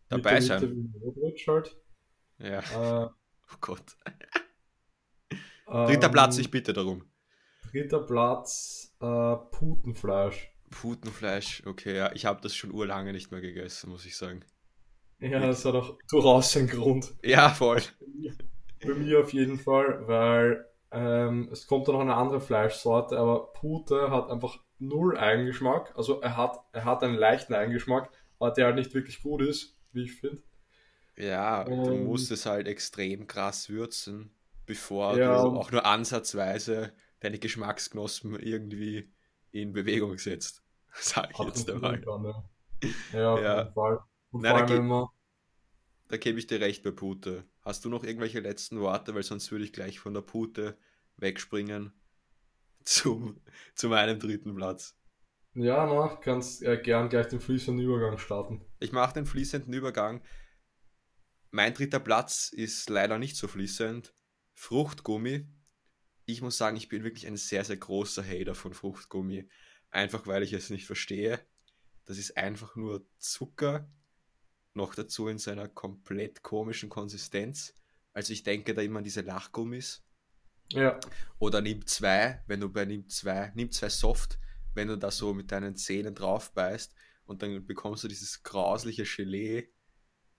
dabei 0.08 0.34
Mitte, 0.34 0.46
sein. 0.46 0.60
Mitte 0.60 0.98
Modric 0.98 1.46
halt. 1.48 1.76
Ja, 2.38 2.58
Äh, 2.60 3.06
oh 3.52 3.56
Gott. 3.60 3.96
Dritter 5.66 6.06
ähm, 6.06 6.12
Platz, 6.12 6.38
ich 6.38 6.50
bitte 6.50 6.72
darum. 6.72 7.04
Dritter 7.70 8.00
Platz, 8.00 8.94
äh, 9.00 9.36
Putenfleisch. 9.50 10.50
Putenfleisch, 10.70 11.62
okay, 11.66 11.96
ja, 11.96 12.12
ich 12.12 12.26
habe 12.26 12.40
das 12.42 12.54
schon 12.54 12.72
urlange 12.72 13.12
nicht 13.12 13.30
mehr 13.30 13.40
gegessen, 13.40 13.90
muss 13.90 14.04
ich 14.04 14.16
sagen. 14.16 14.44
Ja, 15.20 15.40
das 15.40 15.64
hat 15.64 15.74
auch 15.74 15.98
durchaus 16.10 16.56
einen 16.56 16.68
Grund. 16.68 17.14
Ja, 17.22 17.48
voll. 17.50 17.82
Bei 18.82 18.94
mir 18.94 19.20
auf 19.20 19.32
jeden 19.32 19.58
Fall, 19.58 20.06
weil 20.08 20.66
ähm, 20.90 21.48
es 21.52 21.66
kommt 21.66 21.86
dann 21.88 21.94
noch 21.94 22.00
eine 22.02 22.14
andere 22.14 22.40
Fleischsorte, 22.40 23.18
aber 23.18 23.52
Pute 23.52 24.10
hat 24.10 24.30
einfach 24.30 24.58
null 24.78 25.16
Eigengeschmack. 25.18 25.92
Also 25.96 26.20
er 26.20 26.36
hat, 26.36 26.58
er 26.72 26.84
hat 26.84 27.02
einen 27.02 27.16
leichten 27.16 27.54
Eigengeschmack, 27.54 28.10
aber 28.38 28.50
der 28.52 28.66
halt 28.66 28.76
nicht 28.76 28.94
wirklich 28.94 29.22
gut 29.22 29.42
ist, 29.42 29.76
wie 29.92 30.04
ich 30.04 30.14
finde. 30.20 30.42
Ja, 31.16 31.64
du 31.82 31.94
Und 31.94 31.98
musst 31.98 32.30
es 32.30 32.46
halt 32.46 32.66
extrem 32.68 33.26
krass 33.26 33.68
würzen, 33.68 34.30
bevor 34.66 35.18
du 35.18 35.34
ja, 35.34 35.54
auch 35.54 35.70
nur 35.72 35.84
ansatzweise 35.84 36.92
deine 37.20 37.38
Geschmacksknospen 37.38 38.38
irgendwie 38.38 39.12
in 39.50 39.72
Bewegung 39.72 40.16
setzt. 40.18 40.62
Sag 40.92 41.32
ich 41.32 41.42
jetzt 41.42 41.68
einmal. 41.68 42.04
kann, 42.04 42.24
ja. 42.24 42.44
Ja, 43.12 43.34
auf 43.36 43.50
jeden 43.52 43.66
Ja, 43.66 43.74
Fall. 43.74 44.00
Und 44.32 44.42
na, 44.42 44.52
vor 44.52 44.54
da, 44.54 44.62
allem, 44.62 44.70
ge 44.70 44.78
wenn 44.78 44.86
man, 44.86 45.08
da 46.08 46.16
gebe 46.16 46.38
ich 46.38 46.46
dir 46.46 46.60
recht 46.60 46.82
bei 46.82 46.90
Pute. 46.90 47.44
Hast 47.68 47.84
du 47.84 47.90
noch 47.90 48.02
irgendwelche 48.02 48.40
letzten 48.40 48.80
Worte? 48.80 49.14
Weil 49.14 49.22
sonst 49.22 49.52
würde 49.52 49.62
ich 49.62 49.74
gleich 49.74 50.00
von 50.00 50.14
der 50.14 50.22
Pute 50.22 50.78
wegspringen 51.18 51.92
zum, 52.82 53.42
zu 53.74 53.90
meinem 53.90 54.18
dritten 54.18 54.56
Platz. 54.56 54.96
ja, 55.52 55.84
na, 55.84 56.16
kannst 56.16 56.62
äh, 56.62 56.78
gern 56.78 57.10
gleich 57.10 57.26
den 57.26 57.40
fließenden 57.40 57.84
Übergang 57.84 58.16
starten. 58.16 58.64
Ich 58.80 58.92
mache 58.92 59.12
den 59.12 59.26
fließenden 59.26 59.70
Übergang. 59.74 60.22
Mein 61.50 61.74
dritter 61.74 62.00
Platz 62.00 62.48
ist 62.48 62.88
leider 62.88 63.18
nicht 63.18 63.36
so 63.36 63.46
fließend. 63.48 64.14
Fruchtgummi. 64.54 65.46
Ich 66.24 66.40
muss 66.40 66.56
sagen, 66.56 66.78
ich 66.78 66.88
bin 66.88 67.04
wirklich 67.04 67.26
ein 67.26 67.36
sehr, 67.36 67.66
sehr 67.66 67.76
großer 67.76 68.24
Hater 68.24 68.54
von 68.54 68.72
Fruchtgummi. 68.72 69.46
Einfach 69.90 70.26
weil 70.26 70.42
ich 70.42 70.54
es 70.54 70.70
nicht 70.70 70.86
verstehe. 70.86 71.38
Das 72.06 72.16
ist 72.16 72.38
einfach 72.38 72.76
nur 72.76 73.06
Zucker, 73.18 73.92
noch 74.78 74.94
dazu 74.96 75.28
in 75.28 75.38
seiner 75.38 75.68
komplett 75.68 76.42
komischen 76.42 76.88
Konsistenz. 76.90 77.74
Also 78.14 78.32
ich 78.32 78.44
denke 78.44 78.74
da 78.74 78.82
immer 78.82 78.98
an 79.00 79.04
diese 79.04 79.20
Lachgummis. 79.22 80.02
Ja, 80.72 80.98
Oder 81.38 81.60
nimm 81.62 81.86
zwei, 81.86 82.42
wenn 82.46 82.60
du 82.60 82.70
bei 82.70 82.84
nimm 82.86 83.08
zwei, 83.08 83.52
nimm 83.54 83.70
zwei 83.72 83.88
Soft, 83.90 84.38
wenn 84.74 84.88
du 84.88 84.96
da 84.98 85.10
so 85.10 85.34
mit 85.34 85.50
deinen 85.52 85.76
Zähnen 85.76 86.14
drauf 86.14 86.52
beißt 86.52 86.94
und 87.26 87.42
dann 87.42 87.66
bekommst 87.66 88.04
du 88.04 88.08
dieses 88.08 88.42
grausliche 88.42 89.04
Gelee. 89.04 89.68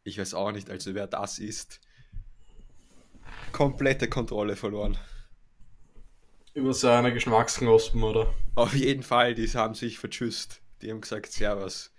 Ich 0.03 0.19
weiß 0.19 0.33
auch 0.35 0.51
nicht, 0.51 0.69
also 0.69 0.95
wer 0.95 1.07
das 1.07 1.39
isst, 1.39 1.81
komplette 3.51 4.07
Kontrolle 4.09 4.55
verloren. 4.55 4.97
über 6.53 6.73
seine 6.73 7.11
Geschmacksknospen, 7.13 8.03
oder? 8.03 8.33
Auf 8.55 8.73
jeden 8.75 9.03
Fall, 9.03 9.33
die 9.35 9.47
haben 9.47 9.73
sich 9.75 9.97
vertschüsst. 9.99 10.61
Die 10.81 10.91
haben 10.91 11.01
gesagt, 11.01 11.31
Servus. 11.31 11.91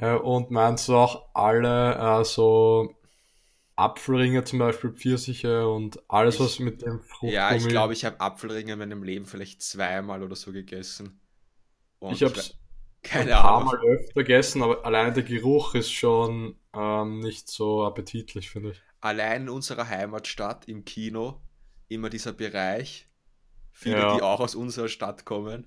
Ja, 0.00 0.16
und 0.16 0.50
meinst 0.50 0.88
du 0.88 0.96
auch 0.96 1.28
alle 1.34 2.20
äh, 2.22 2.24
so 2.24 2.96
Apfelringe 3.76 4.44
zum 4.44 4.60
Beispiel, 4.60 4.92
Pfirsiche 4.92 5.68
und 5.68 6.02
alles, 6.10 6.40
was 6.40 6.58
Ich, 6.58 6.60
mit 6.60 6.82
dem 6.82 7.00
ja, 7.22 7.54
ich 7.54 7.68
Fruchtgummi. 7.68 7.68
glaube, 7.68 7.92
ich 7.92 8.04
habe 8.04 8.20
Apfelringe 8.20 8.72
in 8.74 8.78
meinem 8.78 9.02
Leben 9.02 9.26
vielleicht 9.26 9.62
zweimal 9.62 10.22
oder 10.22 10.36
so 10.36 10.52
gegessen. 10.52 11.20
Ich 12.08 12.20
Und 12.20 12.22
ich 12.22 12.28
habe 12.28 12.34
es 12.34 12.58
ein 13.12 13.32
paar 13.32 13.62
Ahnung. 13.62 13.64
Mal 13.64 13.78
öfter 13.86 14.22
gegessen, 14.22 14.62
aber 14.62 14.84
allein 14.84 15.14
der 15.14 15.22
Geruch 15.22 15.74
ist 15.74 15.90
schon 15.92 16.56
ähm, 16.74 17.20
nicht 17.20 17.48
so 17.48 17.84
appetitlich, 17.86 18.50
finde 18.50 18.72
ich. 18.72 18.82
Allein 19.02 19.42
in 19.42 19.48
unserer 19.50 19.88
Heimatstadt 19.88 20.66
im 20.68 20.84
Kino 20.86 21.40
immer 21.88 22.08
dieser 22.10 22.32
Bereich, 22.32 23.08
viele, 23.72 24.06
die 24.06 24.20
Ja, 24.20 24.22
auch 24.22 24.40
aus 24.40 24.54
unserer 24.56 24.88
Stadt 24.88 25.24
kommen, 25.26 25.66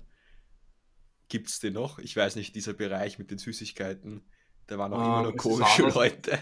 gibt 1.34 1.48
es 1.48 1.58
den 1.58 1.72
noch? 1.72 1.98
Ich 1.98 2.16
weiß 2.16 2.36
nicht, 2.36 2.54
dieser 2.54 2.74
Bereich 2.74 3.18
mit 3.18 3.32
den 3.32 3.38
Süßigkeiten, 3.38 4.22
da 4.68 4.78
waren 4.78 4.92
auch 4.92 5.04
immer 5.04 5.16
ähm, 5.16 5.22
nur 5.24 5.30
es 5.30 5.34
ist 5.34 5.42
komische 5.42 5.82
Leute. 5.98 6.38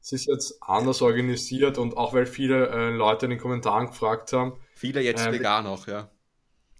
es 0.00 0.10
ist 0.10 0.26
jetzt 0.26 0.60
anders 0.60 1.00
organisiert 1.00 1.78
und 1.78 1.96
auch 1.96 2.12
weil 2.12 2.26
viele 2.26 2.70
äh, 2.70 2.90
Leute 2.90 3.26
in 3.26 3.30
den 3.30 3.38
Kommentaren 3.38 3.86
gefragt 3.86 4.32
haben, 4.32 4.58
Viele 4.74 5.00
jetzt 5.00 5.24
ähm, 5.24 5.32
vegan 5.32 5.64
auch, 5.68 5.86
ja. 5.86 6.10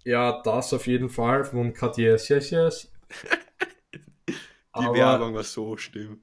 ja, 0.03 0.43
das 0.43 0.75
auf 0.75 0.89
jeden 0.89 1.09
Fall 1.09 1.45
von 1.45 1.73
KTS, 1.73 2.31
yes, 2.31 2.51
yes. 2.51 2.93
Die 4.29 4.35
Aber 4.73 4.95
Werbung 4.95 5.33
war 5.33 5.45
so 5.45 5.77
schlimm. 5.77 6.23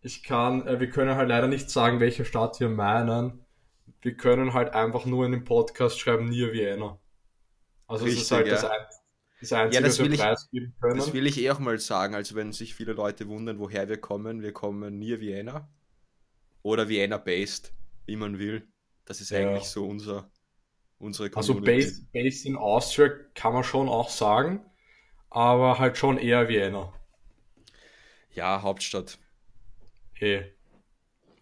ich 0.00 0.24
kann, 0.24 0.66
äh, 0.66 0.80
wir 0.80 0.90
können 0.90 1.14
halt 1.14 1.28
leider 1.28 1.46
nicht 1.46 1.70
sagen, 1.70 2.00
welche 2.00 2.24
Stadt 2.24 2.58
wir 2.58 2.70
meinen. 2.70 3.46
Wir 4.00 4.16
können 4.16 4.52
halt 4.52 4.74
einfach 4.74 5.06
nur 5.06 5.26
in 5.26 5.30
den 5.30 5.44
Podcast 5.44 6.00
schreiben, 6.00 6.28
Near 6.28 6.52
Vienna. 6.52 6.98
Also 7.86 8.06
es 8.06 8.14
ist 8.14 8.32
Richtig, 8.32 8.36
halt 8.36 8.50
das, 8.50 8.62
ja. 8.62 8.68
das 8.68 8.80
Einzige, 8.80 8.99
das 9.40 9.50
was 9.52 9.98
wir 9.98 10.04
will 10.06 10.12
ich, 10.14 10.20
das 10.20 11.12
will 11.12 11.26
ich 11.26 11.38
eh 11.38 11.50
auch 11.50 11.58
mal 11.58 11.78
sagen. 11.78 12.14
Also 12.14 12.34
wenn 12.34 12.52
sich 12.52 12.74
viele 12.74 12.92
Leute 12.92 13.28
wundern, 13.28 13.58
woher 13.58 13.88
wir 13.88 13.98
kommen, 13.98 14.42
wir 14.42 14.52
kommen 14.52 14.98
near 14.98 15.20
Vienna 15.20 15.68
oder 16.62 16.88
Vienna 16.88 17.16
based, 17.18 17.72
wie 18.06 18.16
man 18.16 18.38
will. 18.38 18.66
Das 19.06 19.20
ist 19.20 19.32
eigentlich 19.32 19.62
Ja. 19.64 19.68
so 19.68 19.86
unser, 19.86 20.30
unsere 20.98 21.30
Also 21.34 21.54
Community. 21.54 21.86
based, 21.86 22.12
based 22.12 22.46
in 22.46 22.56
Austria 22.56 23.08
kann 23.34 23.52
man 23.54 23.64
schon 23.64 23.88
auch 23.88 24.10
sagen, 24.10 24.64
aber 25.30 25.78
halt 25.78 25.96
schon 25.96 26.18
eher 26.18 26.48
Vienna. 26.48 26.92
Ja, 28.32 28.62
Hauptstadt. 28.62 29.18
Hey. 30.12 30.52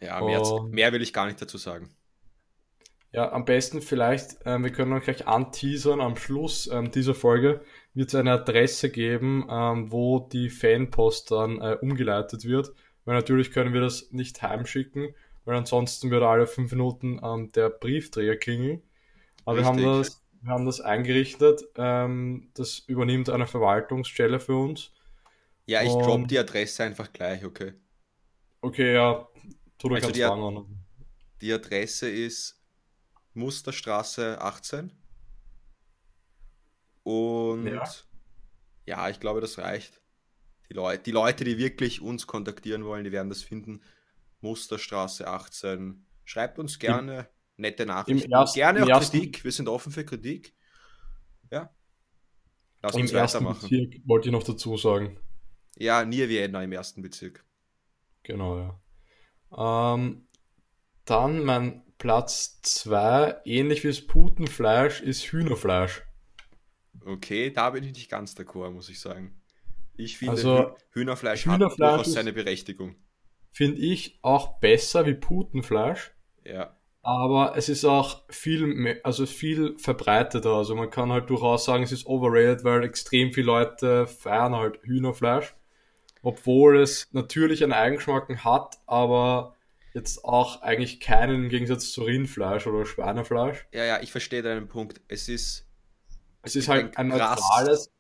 Ja, 0.01 0.21
mehr, 0.23 0.41
Und 0.41 0.71
mehr 0.71 0.93
will 0.93 1.03
ich 1.03 1.13
gar 1.13 1.27
nicht 1.27 1.43
dazu 1.43 1.59
sagen. 1.59 1.91
Ja, 3.13 3.33
am 3.33 3.45
besten 3.45 3.81
vielleicht, 3.81 4.37
ähm, 4.45 4.65
wir 4.65 4.71
können 4.71 4.91
noch 4.91 5.03
gleich 5.03 5.27
anteasern, 5.27 6.01
am 6.01 6.17
Schluss 6.17 6.69
ähm, 6.71 6.91
dieser 6.91 7.15
Folge 7.15 7.63
wird 7.95 8.09
es 8.09 8.15
eine 8.15 8.33
Adresse 8.33 8.91
geben, 8.91 9.47
ähm, 9.51 9.91
wo 9.91 10.21
die 10.21 10.51
Fanpost 10.51 11.31
dann 11.31 11.61
äh, 11.61 11.77
umgeleitet 11.81 12.45
wird. 12.45 12.73
Weil 13.05 13.17
natürlich 13.17 13.51
können 13.51 13.73
wir 13.73 13.81
das 13.81 14.13
nicht 14.13 14.43
heimschicken, 14.43 15.15
weil 15.47 15.57
ansonsten 15.57 16.11
würde 16.11 16.29
alle 16.29 16.47
fünf 16.47 16.71
Minuten 16.73 17.19
ähm, 17.25 17.51
der 17.53 17.71
Briefträger 17.71 18.37
klingeln. 18.37 18.83
Aber 19.47 19.57
wir 19.57 19.65
haben 19.65 19.83
das, 19.83 20.23
wir 20.43 20.53
haben 20.53 20.67
das 20.67 20.83
eingerichtet. 20.83 21.63
Ähm, 21.77 22.51
das 22.53 22.81
übernimmt 22.81 23.31
eine 23.31 23.47
Verwaltungsstelle 23.47 24.41
für 24.41 24.57
uns. 24.57 24.93
Ja, 25.65 25.83
ich 25.83 25.93
drop 25.93 26.15
Und 26.17 26.31
die 26.31 26.39
Adresse 26.39 26.85
einfach 26.85 27.13
gleich, 27.13 27.45
okay. 27.45 27.73
okay, 28.61 28.95
ja, 28.95 29.27
tu, 29.79 29.89
du 29.89 29.95
Also 29.95 30.11
die, 30.11 30.21
fangen. 30.21 30.59
an. 30.59 30.67
die 31.41 31.53
Adresse 31.53 32.11
ist 32.11 32.58
Musterstraße 33.35 34.41
18 34.41 34.93
und 37.03 37.67
Ja. 37.67 37.85
ja, 38.87 39.09
ich 39.09 39.21
glaube, 39.21 39.41
das 39.41 39.59
reicht. 39.59 40.03
Die 40.69 40.75
Leute, 40.75 41.03
die 41.03 41.11
Leute, 41.13 41.45
die 41.45 41.57
wirklich 41.57 42.03
uns 42.03 42.27
kontaktieren 42.27 42.85
wollen, 42.85 43.05
die 43.05 43.13
werden 43.13 43.31
das 43.31 43.43
finden. 43.43 43.81
Musterstraße 44.41 45.27
18. 45.27 46.05
Schreibt 46.25 46.59
uns 46.59 46.75
Im, 46.75 46.81
gerne 46.81 47.29
nette 47.57 47.85
im, 47.85 47.89
Nachrichten, 47.89 48.31
erst, 48.31 48.55
gerne 48.55 48.85
auch 48.85 48.89
ersten, 48.89 49.19
Kritik. 49.19 49.45
Wir 49.45 49.53
sind 49.53 49.69
offen 49.69 49.91
für 49.93 50.05
Kritik. 50.05 50.55
Ja, 51.51 51.75
lass 52.83 52.95
uns 52.95 53.13
ersten 53.13 53.45
weitermachen. 53.45 53.69
Bezirk 53.69 54.07
wollte 54.07 54.29
ich 54.29 54.33
noch 54.33 54.43
dazu 54.43 54.77
sagen. 54.77 55.19
Ja, 55.77 56.05
Near 56.05 56.29
Vienna 56.29 56.63
im 56.63 56.73
ersten 56.73 57.01
Bezirk. 57.01 57.45
Genau, 58.23 58.59
ja. 58.59 59.95
Ähm, 59.95 60.29
dann 61.07 61.45
mein 61.45 61.83
Platz 61.99 62.61
2, 62.63 63.37
ähnlich 63.45 63.85
wie 63.85 63.89
das 63.89 64.01
Putenfleisch, 64.01 65.01
ist 65.01 65.23
Hühnerfleisch. 65.33 66.03
Okay, 67.05 67.51
da 67.51 67.71
bin 67.71 67.83
ich 67.85 67.93
nicht 67.93 68.11
ganz 68.11 68.35
d'accord, 68.37 68.71
muss 68.71 68.89
ich 68.89 69.01
sagen. 69.01 69.41
Ich 69.97 70.19
finde, 70.19 70.35
Also 70.35 70.77
Hühnerfleisch 70.93 71.47
hat 71.47 71.53
Hühnerfleisch 71.53 71.81
durchaus 71.81 72.13
seine 72.13 72.33
Berechtigung. 72.33 72.97
finde 73.53 73.81
ich, 73.83 74.19
auch 74.23 74.59
besser 74.61 75.07
wie 75.07 75.15
Putenfleisch, 75.15 76.13
Ja, 76.45 76.77
aber 77.03 77.57
es 77.57 77.69
ist 77.69 77.85
auch 77.85 78.25
viel, 78.31 78.67
me- 78.67 79.01
also 79.05 79.27
viel 79.27 79.79
verbreiteter. 79.79 80.51
Also 80.55 80.75
man 80.77 80.91
kann 80.91 81.13
halt 81.13 81.31
durchaus 81.31 81.65
sagen, 81.67 81.85
es 81.85 81.93
ist 81.93 82.07
overrated, 82.07 82.65
weil 82.65 82.85
extrem 82.85 83.33
viele 83.33 83.47
Leute 83.49 84.07
feiern 84.07 84.55
halt 84.57 84.81
Hühnerfleisch, 84.85 85.55
obwohl 86.23 86.81
es 86.81 87.09
natürlich 87.13 87.65
einen 87.65 87.75
Eigengeschmack 87.75 88.31
hat, 88.45 88.79
aber 88.87 89.57
jetzt 89.99 90.25
auch 90.25 90.63
eigentlich 90.63 91.01
keinen 91.01 91.45
im 91.45 91.49
Gegensatz 91.51 91.93
zu 91.93 92.03
Rindfleisch 92.05 92.67
oder 92.67 92.87
Schweinefleisch. 92.87 93.67
ja, 93.73 93.85
ja, 93.85 94.01
ich 94.03 94.13
verstehe 94.13 94.43
deinen 94.43 94.69
Punkt. 94.69 95.01
Es 95.09 95.29
ist, 95.29 95.67
Es 96.43 96.57
ist 96.57 96.69
ein 96.69 96.69
halt 96.69 96.97
ein 96.97 97.09
neutrales, 97.09 97.93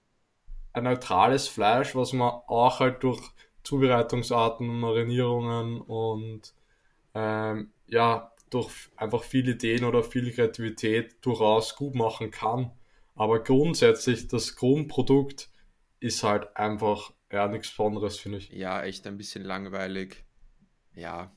ein 0.75 0.85
neutrales 0.85 1.49
Fleisch, 1.49 1.95
was 1.97 2.12
man 2.14 2.31
auch 2.49 2.81
halt 2.81 3.02
durch 3.02 3.21
Zubereitungsarten, 3.64 4.67
Marinierungen 4.81 5.81
und 5.83 6.55
ähm, 7.14 7.73
ja, 7.88 8.33
durch 8.50 8.90
einfach 8.97 9.25
viele 9.25 9.52
Ideen 9.52 9.85
oder 9.85 10.05
viel 10.05 10.33
Kreativität 10.33 11.17
durchaus 11.23 11.76
gut 11.76 11.95
machen 11.97 12.31
kann. 12.31 12.73
Aber 13.17 13.43
grundsätzlich, 13.45 14.28
das 14.28 14.57
Grundprodukt 14.57 15.50
ist 16.00 16.23
halt 16.25 16.57
einfach 16.57 17.12
ja 17.33 17.49
nichts 17.49 17.71
Besonderes, 17.71 18.19
finde 18.19 18.38
ich. 18.38 18.50
ja, 18.50 18.83
echt 18.83 19.07
ein 19.07 19.17
bisschen 19.17 19.43
langweilig. 19.45 20.25
Ja, 20.95 21.33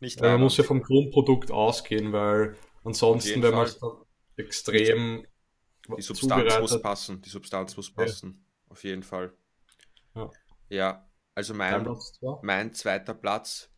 nicht 0.00 0.20
Weil 0.20 0.32
man 0.32 0.42
muss 0.42 0.56
ja 0.56 0.64
vom 0.64 0.82
Grundprodukt 0.82 1.50
ausgehen, 1.50 2.12
weil 2.12 2.56
ansonsten, 2.84 3.42
wenn 3.42 3.54
man 3.54 3.70
extrem 4.36 5.26
die 5.96 6.02
Substanz 6.02 6.60
muss 6.60 6.82
passen. 6.82 7.22
Die 7.22 7.30
Substanz 7.30 7.76
muss 7.76 7.88
ja, 7.88 8.04
passen. 8.04 8.44
Auf 8.68 8.84
jeden 8.84 9.02
Fall. 9.02 9.32
ja. 10.14 10.30
Ja, 10.68 11.10
also 11.34 11.52
mein, 11.52 11.84
mein 12.42 12.72
zweiter 12.74 13.12
Platz, 13.12 13.70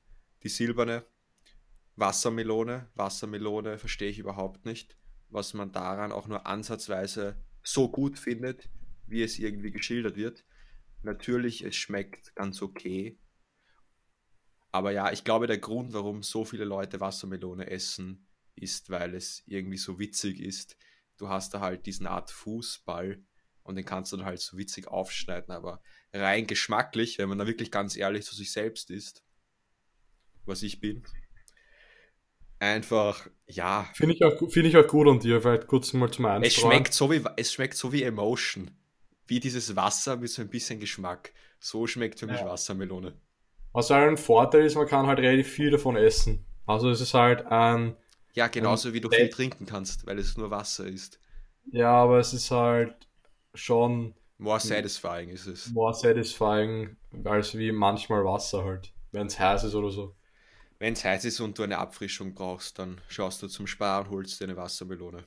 die 0.43 0.49
silberne 0.49 1.07
Wassermelone. 1.97 2.91
Wassermelone 2.95 3.79
verstehe 3.79 4.11
ich 4.11 4.19
überhaupt 4.19 4.67
nicht, 4.67 4.99
was 5.31 5.55
man 5.55 5.73
daran 5.73 6.12
auch 6.12 6.29
nur 6.29 6.47
ansatzweise 6.47 7.43
so 7.62 7.88
gut 7.88 8.19
findet, 8.19 8.69
wie 9.07 9.23
es 9.23 9.38
irgendwie 9.38 9.71
geschildert 9.71 10.17
wird. 10.17 10.45
Natürlich, 11.02 11.64
es 11.64 11.76
schmeckt 11.76 12.35
ganz 12.35 12.61
okay. 12.61 13.19
Aber 14.73 14.91
ja, 14.91 15.12
ich 15.12 15.23
glaube, 15.25 15.47
der 15.47 15.59
Grund, 15.59 15.93
warum 15.93 16.23
so 16.23 16.45
viele 16.45 16.64
Leute 16.64 17.00
Wassermelone 17.00 17.71
essen, 17.71 18.26
ist, 18.57 18.91
weil 18.91 19.14
es 19.14 19.43
irgendwie 19.47 19.79
so 19.79 19.99
witzig 19.99 20.41
ist. 20.41 20.76
Du 21.19 21.29
hast 21.29 21.55
da 21.55 21.61
halt 21.61 21.87
diesen 21.87 22.07
Art 22.07 22.31
Fußball 22.31 23.23
und 23.62 23.76
den 23.76 23.85
kannst 23.85 24.12
du 24.12 24.17
dann 24.17 24.26
halt 24.26 24.41
so 24.41 24.57
witzig 24.57 24.88
aufschneiden, 24.88 25.55
aber 25.55 25.83
rein 26.12 26.47
geschmacklich, 26.47 27.19
wenn 27.19 27.29
man 27.29 27.38
da 27.38 27.47
wirklich 27.47 27.71
ganz 27.71 27.97
ehrlich 27.97 28.25
zu 28.25 28.35
sich 28.35 28.50
selbst 28.50 28.91
ist, 28.91 29.23
was 30.45 30.62
ich 30.62 30.81
bin, 30.81 31.05
einfach, 32.59 33.29
ja. 33.47 33.88
Finde 33.95 34.14
ich, 34.14 34.25
auch, 34.25 34.50
find 34.50 34.67
ich 34.67 34.76
auch 34.76 34.87
gut 34.87 35.09
an 35.09 35.21
dir, 35.21 35.41
vielleicht 35.43 35.67
kurz 35.67 35.93
mal 35.93 36.11
zum 36.11 36.26
Einstreuen. 36.26 36.45
Es 36.45 36.55
schmeckt, 36.55 36.95
so 36.95 37.11
wie, 37.11 37.23
es 37.37 37.52
schmeckt 37.52 37.75
so 37.75 37.93
wie 37.93 38.02
Emotion. 38.02 38.71
Wie 39.26 39.41
dieses 39.41 39.76
Wasser 39.76 40.17
mit 40.17 40.31
so 40.31 40.43
ein 40.43 40.49
bisschen 40.49 40.81
Geschmack. 40.81 41.33
So 41.61 41.87
schmeckt 41.87 42.19
für 42.19 42.26
mich 42.26 42.41
ja. 42.41 42.47
Wassermelone. 42.47 43.21
Was 43.73 43.91
halt 43.91 44.09
ein 44.09 44.17
Vorteil 44.17 44.64
ist, 44.64 44.76
man 44.76 44.87
kann 44.87 45.07
halt 45.07 45.19
relativ 45.19 45.49
viel 45.49 45.71
davon 45.71 45.97
essen. 45.97 46.45
Also 46.67 46.91
es 46.91 47.00
ist 47.00 47.14
halt 47.14 47.47
ein. 47.47 47.97
Ja, 48.35 48.49
genauso 48.49 48.88
ein 48.88 48.95
wie 48.95 49.00
du 49.00 49.11
viel 49.11 49.29
trinken 49.29 49.67
kannst, 49.67 50.07
weil 50.07 50.19
es 50.19 50.37
nur 50.37 50.50
Wasser 50.50 50.87
ist. 50.87 51.19
Ja, 51.71 51.93
aber 51.93 52.19
es 52.19 52.33
ist 52.33 52.50
halt 52.50 52.95
schon. 53.55 54.14
More 54.38 54.61
satisfying 54.61 55.29
ist 55.29 55.47
es. 55.47 55.71
More 55.71 55.95
satisfying 55.95 56.97
als 57.25 57.57
wie 57.57 57.71
manchmal 57.71 58.25
Wasser 58.25 58.64
halt, 58.64 58.93
wenn 59.12 59.29
es 59.29 59.38
heiß 59.38 59.64
ist 59.64 59.75
oder 59.75 59.91
so. 59.91 60.17
Wenn 60.79 60.95
es 60.95 61.05
heiß 61.05 61.25
ist 61.26 61.38
und 61.38 61.57
du 61.57 61.62
eine 61.62 61.79
Abfrischung 61.79 62.35
brauchst, 62.35 62.79
dann 62.81 63.00
schaust 63.09 63.41
du 63.41 63.47
zum 63.47 63.69
Spar 63.69 64.00
und 64.02 64.11
holst 64.11 64.41
dir 64.41 64.47
eine 64.47 64.57
Wassermelone. 64.57 65.25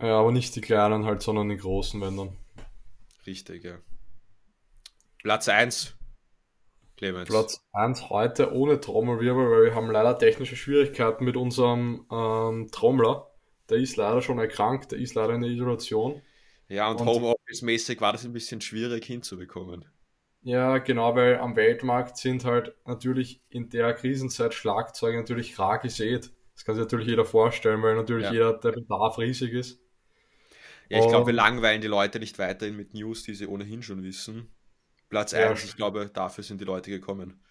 Ja, 0.00 0.18
aber 0.18 0.32
nicht 0.32 0.56
die 0.56 0.60
kleinen 0.60 1.04
halt, 1.04 1.22
sondern 1.22 1.48
die 1.48 1.56
großen, 1.56 2.00
wenn 2.00 2.16
dann. 2.16 2.36
Richtig, 3.24 3.62
ja. 3.62 3.78
Platz 5.22 5.48
1. 5.48 5.94
Clemens. 6.96 7.28
Platz 7.28 7.64
1 7.72 8.08
heute 8.10 8.52
ohne 8.52 8.80
Trommelwirbel, 8.80 9.50
weil 9.50 9.64
wir 9.64 9.74
haben 9.74 9.90
leider 9.90 10.18
technische 10.18 10.56
Schwierigkeiten 10.56 11.24
mit 11.24 11.36
unserem 11.36 12.06
ähm, 12.10 12.68
Trommler. 12.70 13.30
Der 13.68 13.78
ist 13.78 13.96
leider 13.96 14.22
schon 14.22 14.38
erkrankt, 14.38 14.92
der 14.92 14.98
ist 14.98 15.14
leider 15.14 15.34
in 15.34 15.40
der 15.40 15.50
Isolation. 15.50 16.22
Ja, 16.68 16.90
und, 16.90 17.00
und 17.00 17.08
Homeoffice-mäßig 17.08 18.00
war 18.00 18.12
das 18.12 18.24
ein 18.24 18.32
bisschen 18.32 18.60
schwierig 18.60 19.04
hinzubekommen. 19.04 19.84
Ja, 20.42 20.78
genau, 20.78 21.14
weil 21.16 21.38
am 21.38 21.56
Weltmarkt 21.56 22.18
sind 22.18 22.44
halt 22.44 22.74
natürlich 22.86 23.40
in 23.48 23.70
der 23.70 23.94
Krisenzeit 23.94 24.52
Schlagzeuge 24.52 25.16
natürlich 25.16 25.58
rar 25.58 25.78
gesät. 25.78 26.32
Das 26.54 26.64
kann 26.64 26.74
sich 26.74 26.84
natürlich 26.84 27.08
jeder 27.08 27.24
vorstellen, 27.24 27.82
weil 27.82 27.96
natürlich 27.96 28.26
ja. 28.26 28.32
jeder 28.32 28.52
der 28.52 28.72
Bedarf 28.72 29.18
riesig 29.18 29.52
ist. 29.54 29.80
Ja, 30.90 30.98
ich 30.98 31.08
glaube, 31.08 31.26
wir 31.26 31.34
langweilen 31.34 31.80
die 31.80 31.88
Leute 31.88 32.20
nicht 32.20 32.38
weiterhin 32.38 32.76
mit 32.76 32.92
News, 32.92 33.22
die 33.22 33.34
sie 33.34 33.46
ohnehin 33.46 33.82
schon 33.82 34.02
wissen. 34.02 34.52
Platz 35.08 35.32
ja, 35.32 35.50
1, 35.50 35.64
ich 35.64 35.76
glaube, 35.76 36.10
dafür 36.12 36.44
sind 36.44 36.60
die 36.60 36.64
Leute 36.64 36.90
gekommen. 36.90 37.42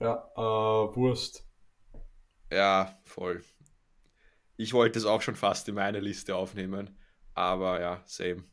Ja, 0.00 0.28
äh, 0.36 0.40
Wurst. 0.96 1.46
Ja, 2.52 2.98
voll. 3.04 3.42
Ich 4.56 4.72
wollte 4.72 4.98
es 4.98 5.04
auch 5.04 5.22
schon 5.22 5.36
fast 5.36 5.68
in 5.68 5.74
meine 5.74 6.00
Liste 6.00 6.36
aufnehmen, 6.36 6.98
aber 7.34 7.80
ja, 7.80 8.02
same. 8.06 8.44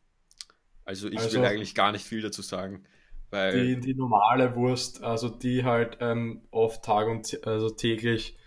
Also 0.85 1.07
ich 1.07 1.19
also, 1.19 1.39
will 1.39 1.45
eigentlich 1.47 1.75
gar 1.75 1.91
nicht 1.91 2.05
viel 2.05 2.21
dazu 2.21 2.41
sagen. 2.41 2.85
Weil 3.29 3.75
die, 3.75 3.79
die 3.79 3.95
normale 3.95 4.55
Wurst, 4.55 5.01
also 5.01 5.29
die 5.29 5.63
halt 5.63 5.97
ähm, 6.01 6.47
oft 6.51 6.83
Tag 6.83 7.07
und 7.07 7.47
also 7.47 7.69
täglich 7.69 8.37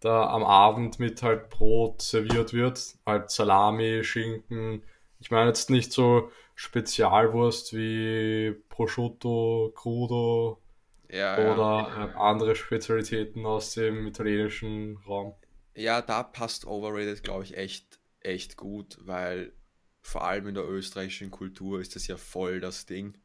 da 0.00 0.28
am 0.28 0.44
Abend 0.44 0.98
mit 0.98 1.22
halt 1.22 1.48
Brot 1.48 2.02
serviert 2.02 2.52
wird, 2.52 2.96
halt 3.06 3.30
Salami, 3.30 4.04
Schinken. 4.04 4.82
Ich 5.18 5.30
meine 5.30 5.48
jetzt 5.48 5.70
nicht 5.70 5.92
so 5.92 6.30
Spezialwurst 6.54 7.72
wie 7.72 8.54
Prosciutto, 8.68 9.72
Crudo 9.74 10.62
ja, 11.08 11.36
oder 11.36 11.88
ja. 11.88 12.06
Äh, 12.06 12.14
andere 12.14 12.54
Spezialitäten 12.56 13.44
aus 13.44 13.74
dem 13.74 14.06
italienischen 14.06 14.98
Raum. 14.98 15.34
Ja, 15.74 16.02
da 16.02 16.22
passt 16.22 16.66
Overrated, 16.66 17.22
glaube 17.22 17.44
ich, 17.44 17.56
echt, 17.56 17.98
echt 18.20 18.56
gut, 18.56 18.98
weil 19.00 19.52
vor 20.00 20.24
allem 20.24 20.48
in 20.48 20.54
der 20.54 20.68
österreichischen 20.68 21.30
Kultur 21.30 21.80
ist 21.80 21.96
das 21.96 22.06
ja 22.06 22.16
voll 22.16 22.60
das 22.60 22.86
Ding. 22.86 23.18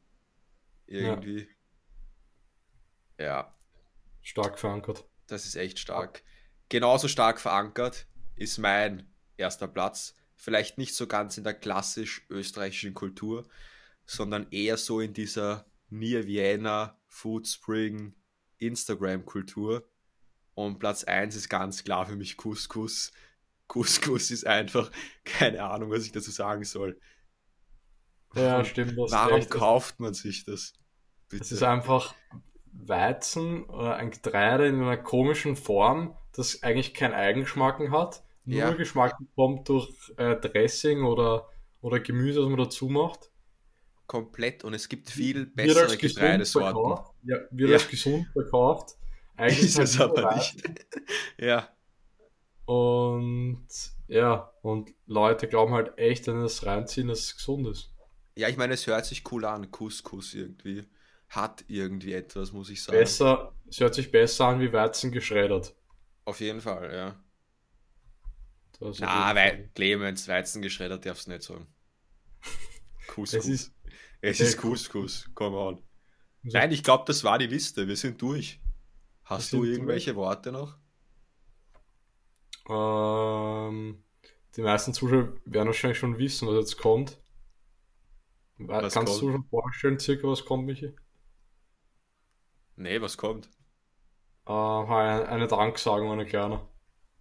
Irgendwie. 0.88 1.48
Ja. 3.18 3.26
ja. 3.26 3.56
Stark 4.22 4.58
verankert. 4.58 5.06
Das 5.28 5.46
ist 5.46 5.56
echt 5.56 5.78
stark. 5.78 6.24
Genauso 6.70 7.08
stark 7.08 7.40
verankert 7.40 8.08
ist 8.36 8.58
mein 8.58 9.08
erster 9.38 9.68
Platz. 9.68 10.16
Vielleicht 10.42 10.78
nicht 10.78 10.96
so 10.96 11.06
ganz 11.06 11.38
in 11.38 11.44
der 11.44 11.54
klassisch 11.54 12.26
österreichischen 12.30 12.94
Kultur, 12.94 13.46
sondern 14.06 14.48
eher 14.52 14.78
so 14.78 15.02
in 15.02 15.14
dieser 15.14 15.66
Near 15.90 16.28
Vienna, 16.28 16.98
Food 17.08 17.46
Spring, 17.46 18.16
Instagram-Kultur. 18.58 19.86
Und 20.54 20.80
Platz 20.80 21.04
1 21.04 21.36
ist 21.36 21.50
ganz 21.50 21.84
klar 21.84 22.06
für 22.06 22.16
mich 22.16 22.38
Couscous. 22.38 23.12
Couscous 23.68 24.32
ist 24.32 24.48
einfach, 24.48 24.90
keine 25.26 25.62
Ahnung, 25.62 25.92
was 25.92 26.06
ich 26.06 26.14
dazu 26.14 26.32
sagen 26.32 26.64
soll. 26.64 26.98
Ja, 28.34 28.64
stimmt. 28.64 28.96
Warum 28.96 29.50
kauft 29.50 30.00
man 30.00 30.14
sich 30.14 30.46
das? 30.46 30.72
Es 31.34 31.52
ist 31.52 31.64
einfach 31.64 32.16
Weizen 32.72 33.66
oder 33.66 33.98
ein 33.98 34.12
Getreide 34.12 34.68
in 34.68 34.76
einer 34.76 34.96
komischen 34.96 35.58
Form, 35.58 36.16
das 36.32 36.64
eigentlich 36.64 36.94
keinen 36.94 37.14
Eigenschmacken 37.14 37.92
hat. 37.92 38.24
Nur 38.50 38.60
ja. 38.60 38.72
Geschmack 38.72 39.16
kommt 39.36 39.70
durch 39.70 39.90
äh, 40.18 40.36
Dressing 40.36 41.04
oder, 41.04 41.48
oder 41.82 42.00
Gemüse, 42.00 42.40
das 42.40 42.50
man 42.50 42.58
dazu 42.58 42.90
macht. 42.90 43.30
Komplett 44.08 44.64
und 44.64 44.74
es 44.74 44.90
gibt 44.90 45.12
viel 45.12 45.46
bessere 45.46 45.96
Getreidesorten. 45.96 47.06
Ja, 47.22 47.38
wird 47.52 47.70
ja. 47.70 47.76
als 47.76 47.88
gesund 47.88 48.28
verkauft. 48.34 48.98
Eigentlich 49.38 49.62
ist 49.62 49.78
es 49.78 50.02
aber 50.02 50.34
nicht. 50.34 50.64
ja. 51.38 51.70
Und 52.66 53.68
ja, 54.08 54.52
und 54.64 54.96
Leute 55.06 55.48
glauben 55.48 55.76
halt 55.76 55.96
echt, 56.00 56.26
wenn 56.26 56.42
das 56.42 56.66
reinziehen, 56.66 57.08
dass 57.08 57.20
es 57.20 57.36
gesund 57.36 57.68
ist. 57.68 57.94
Ja, 58.36 58.50
ich 58.50 58.58
meine, 58.58 58.74
es 58.74 58.88
hört 58.88 59.06
sich 59.06 59.32
cool 59.32 59.46
an, 59.46 59.70
Couscous 59.70 60.34
irgendwie. 60.34 60.88
Hat 61.28 61.66
irgendwie 61.68 62.14
etwas, 62.14 62.52
muss 62.52 62.72
ich 62.72 62.82
sagen. 62.82 62.98
Besser, 62.98 63.54
es 63.70 63.80
hört 63.80 63.94
sich 63.94 64.12
besser 64.12 64.46
an 64.46 64.60
wie 64.60 64.74
Weizen 64.74 65.12
geschreddert. 65.12 65.76
Auf 66.26 66.40
jeden 66.40 66.62
Fall, 66.62 66.92
ja. 66.92 67.24
Na, 68.80 69.36
weil 69.36 69.70
Clemens, 69.76 70.28
Weizen 70.28 70.62
geschreddert 70.62 71.06
darfst 71.06 71.28
du 71.28 71.32
nicht 71.32 71.44
sagen. 71.44 71.68
Couscous. 73.08 73.34
Es 73.34 73.48
ist, 73.48 73.74
es 74.22 74.40
ist 74.40 74.58
Couscous, 74.58 75.30
come 75.34 75.58
on. 75.58 75.84
Nein, 76.44 76.72
ich 76.72 76.84
glaube, 76.84 77.04
das 77.08 77.24
war 77.24 77.38
die 77.40 77.48
Liste. 77.48 77.88
Wir 77.88 77.96
sind 77.98 78.22
durch. 78.22 78.62
Hast 79.24 79.54
du 79.54 79.64
irgendwelche 79.64 80.14
durch. 80.14 80.18
Worte 80.18 80.52
noch? 80.52 80.78
Ähm, 82.70 84.04
die 84.56 84.62
meisten 84.62 84.94
Zuschauer 84.94 85.34
werden 85.46 85.68
wahrscheinlich 85.68 85.98
schon 86.00 86.18
wissen, 86.18 86.48
was 86.48 86.56
jetzt 86.56 86.78
kommt. 86.78 87.22
Was 88.60 88.94
Kannst 88.94 89.20
kommt? 89.20 89.22
du 89.22 89.32
schon 89.32 89.44
vorstellen, 89.50 90.00
circa 90.00 90.28
was 90.28 90.46
kommt, 90.46 90.66
Michi? 90.66 90.94
Nee, 92.78 93.00
was 93.00 93.16
kommt? 93.18 93.52
Äh, 94.48 94.52
eine 94.52 95.48
Danksagung, 95.48 96.12
eine 96.12 96.26
kleine. 96.26 96.68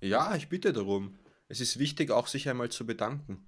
Ja, 0.00 0.34
ich 0.34 0.48
bitte 0.48 0.72
darum. 0.72 1.18
Es 1.48 1.60
ist 1.60 1.78
wichtig, 1.78 2.10
auch 2.10 2.26
sich 2.26 2.48
einmal 2.48 2.68
zu 2.68 2.86
bedanken. 2.86 3.46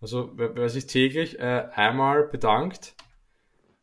Also, 0.00 0.32
wer, 0.36 0.56
wer 0.56 0.68
sich 0.70 0.86
täglich 0.86 1.38
äh, 1.38 1.68
einmal 1.74 2.26
bedankt, 2.26 2.94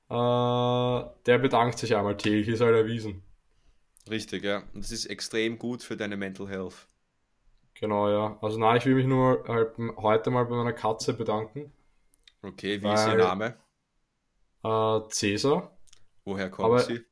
äh, 0.10 0.14
der 0.14 1.38
bedankt 1.40 1.78
sich 1.78 1.96
einmal 1.96 2.18
täglich, 2.18 2.48
ist 2.48 2.62
halt 2.62 2.76
erwiesen. 2.76 3.24
Richtig, 4.10 4.44
ja. 4.44 4.64
Und 4.74 4.84
das 4.84 4.92
ist 4.92 5.06
extrem 5.06 5.60
gut 5.60 5.84
für 5.84 5.96
deine 5.96 6.18
Mental 6.18 6.50
Health. 6.50 6.88
Genau, 7.76 8.10
ja. 8.10 8.40
Also, 8.42 8.58
nein, 8.58 8.78
ich 8.78 8.86
will 8.86 8.96
mich 8.96 9.06
nur 9.06 9.44
halt 9.48 9.78
heute 9.98 10.32
mal 10.32 10.46
bei 10.46 10.56
meiner 10.56 10.74
Katze 10.74 11.14
bedanken. 11.14 11.72
Okay, 12.42 12.80
wie 12.80 12.86
weil, 12.86 12.96
ist 12.96 13.08
ihr 13.08 13.16
Name? 13.16 13.58
Äh, 14.64 15.10
Cäsar. 15.10 15.78
Woher 16.26 16.50
kommt 16.50 16.66
Aber, 16.66 16.80
sie? 16.80 17.06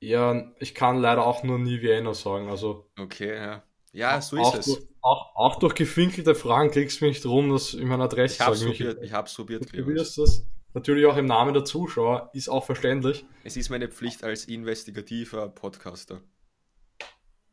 Ja, 0.00 0.52
ich 0.58 0.74
kann 0.74 0.98
leider 0.98 1.24
auch 1.24 1.44
nur 1.44 1.58
nie 1.58 1.80
Vienna 1.82 2.14
sagen. 2.14 2.48
Also, 2.48 2.90
okay, 2.98 3.36
ja. 3.36 3.62
Ja, 3.92 4.20
so 4.20 4.36
ist 4.36 4.54
es. 4.54 4.66
Durch, 4.66 4.88
auch, 5.00 5.34
auch 5.34 5.56
durch 5.56 5.74
gefinkelte 5.74 6.34
Fragen 6.34 6.70
kriegst 6.70 7.00
du 7.00 7.06
mich 7.06 7.20
drum, 7.20 7.50
dass 7.50 7.74
ich 7.74 7.84
meine 7.84 8.04
Adresse 8.04 8.34
ich 8.34 8.40
hab's 8.40 8.62
Probiert, 8.62 9.02
ich 9.02 9.12
hab's 9.12 9.34
probiert. 9.34 9.72
Du 9.72 9.82
probierst 9.82 10.18
das. 10.18 10.46
Natürlich 10.72 11.06
auch 11.06 11.16
im 11.16 11.26
Namen 11.26 11.52
der 11.52 11.64
Zuschauer, 11.64 12.30
ist 12.32 12.48
auch 12.48 12.64
verständlich. 12.64 13.24
Es 13.42 13.56
ist 13.56 13.70
meine 13.70 13.88
Pflicht 13.88 14.22
als 14.22 14.44
investigativer 14.44 15.48
Podcaster. 15.48 16.20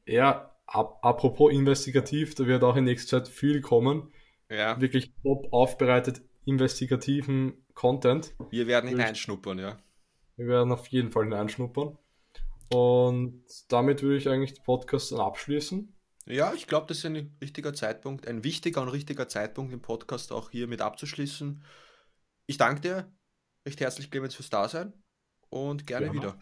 Ja, 0.06 0.56
ap 0.68 1.00
apropos 1.02 1.52
investigativ, 1.52 2.36
da 2.36 2.46
wird 2.46 2.64
auch 2.64 2.76
in 2.76 2.84
nächster 2.84 3.24
Zeit 3.24 3.34
viel 3.34 3.62
kommen. 3.62 4.12
Ja. 4.50 4.80
Wirklich 4.80 5.14
top 5.24 5.52
aufbereitet 5.52 6.22
investigativen 6.46 7.66
Content. 7.74 8.34
Wir 8.50 8.68
werden 8.68 8.90
hineinschnuppern, 8.90 9.60
ja. 9.60 9.78
Wir 10.38 10.48
werden 10.48 10.72
auf 10.72 10.88
jeden 10.88 11.12
Fall 11.12 11.24
hineinschnuppern. 11.24 11.98
Und 12.74 13.44
damit 13.70 14.04
würde 14.04 14.18
ich 14.18 14.30
eigentlich 14.30 14.54
den 14.54 14.64
Podcast 14.64 15.12
dann 15.12 15.20
abschließen. 15.20 15.94
Ja, 16.28 16.54
ich 16.54 16.68
glaube, 16.68 16.88
das 16.88 16.98
ist 16.98 17.06
ein 17.06 17.38
richtiger 17.42 17.74
Zeitpunkt, 17.74 18.28
ein 18.28 18.44
wichtiger 18.44 18.82
und 18.82 18.90
richtiger 18.90 19.30
Zeitpunkt, 19.30 19.72
den 19.72 19.82
Podcast 19.82 20.32
auch 20.32 20.50
hier 20.50 20.68
mit 20.68 20.82
abzuschließen. 20.82 21.64
Ich 22.48 22.58
danke 22.58 22.82
dir 22.82 23.12
recht 23.66 23.80
herzlich, 23.80 24.12
Clemens, 24.12 24.36
fürs 24.36 24.50
Dasein 24.50 24.94
und 25.50 25.88
gerne 25.88 26.08
ja. 26.08 26.14
wieder. 26.14 26.40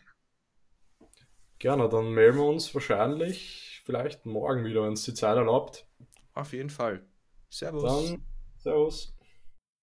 Gerne, 1.59 1.87
dann 1.87 2.11
melden 2.11 2.37
wir 2.37 2.45
uns 2.45 2.73
wahrscheinlich 2.73 3.81
vielleicht 3.85 4.25
morgen 4.25 4.65
wieder, 4.65 4.83
wenn 4.83 4.93
es 4.93 5.03
die 5.03 5.13
Zeit 5.13 5.37
erlaubt. 5.37 5.87
Auf 6.33 6.51
jeden 6.53 6.69
Fall. 6.69 7.05
Servus. 7.49 7.83
Dann, 7.83 8.25
Servus. 8.57 9.14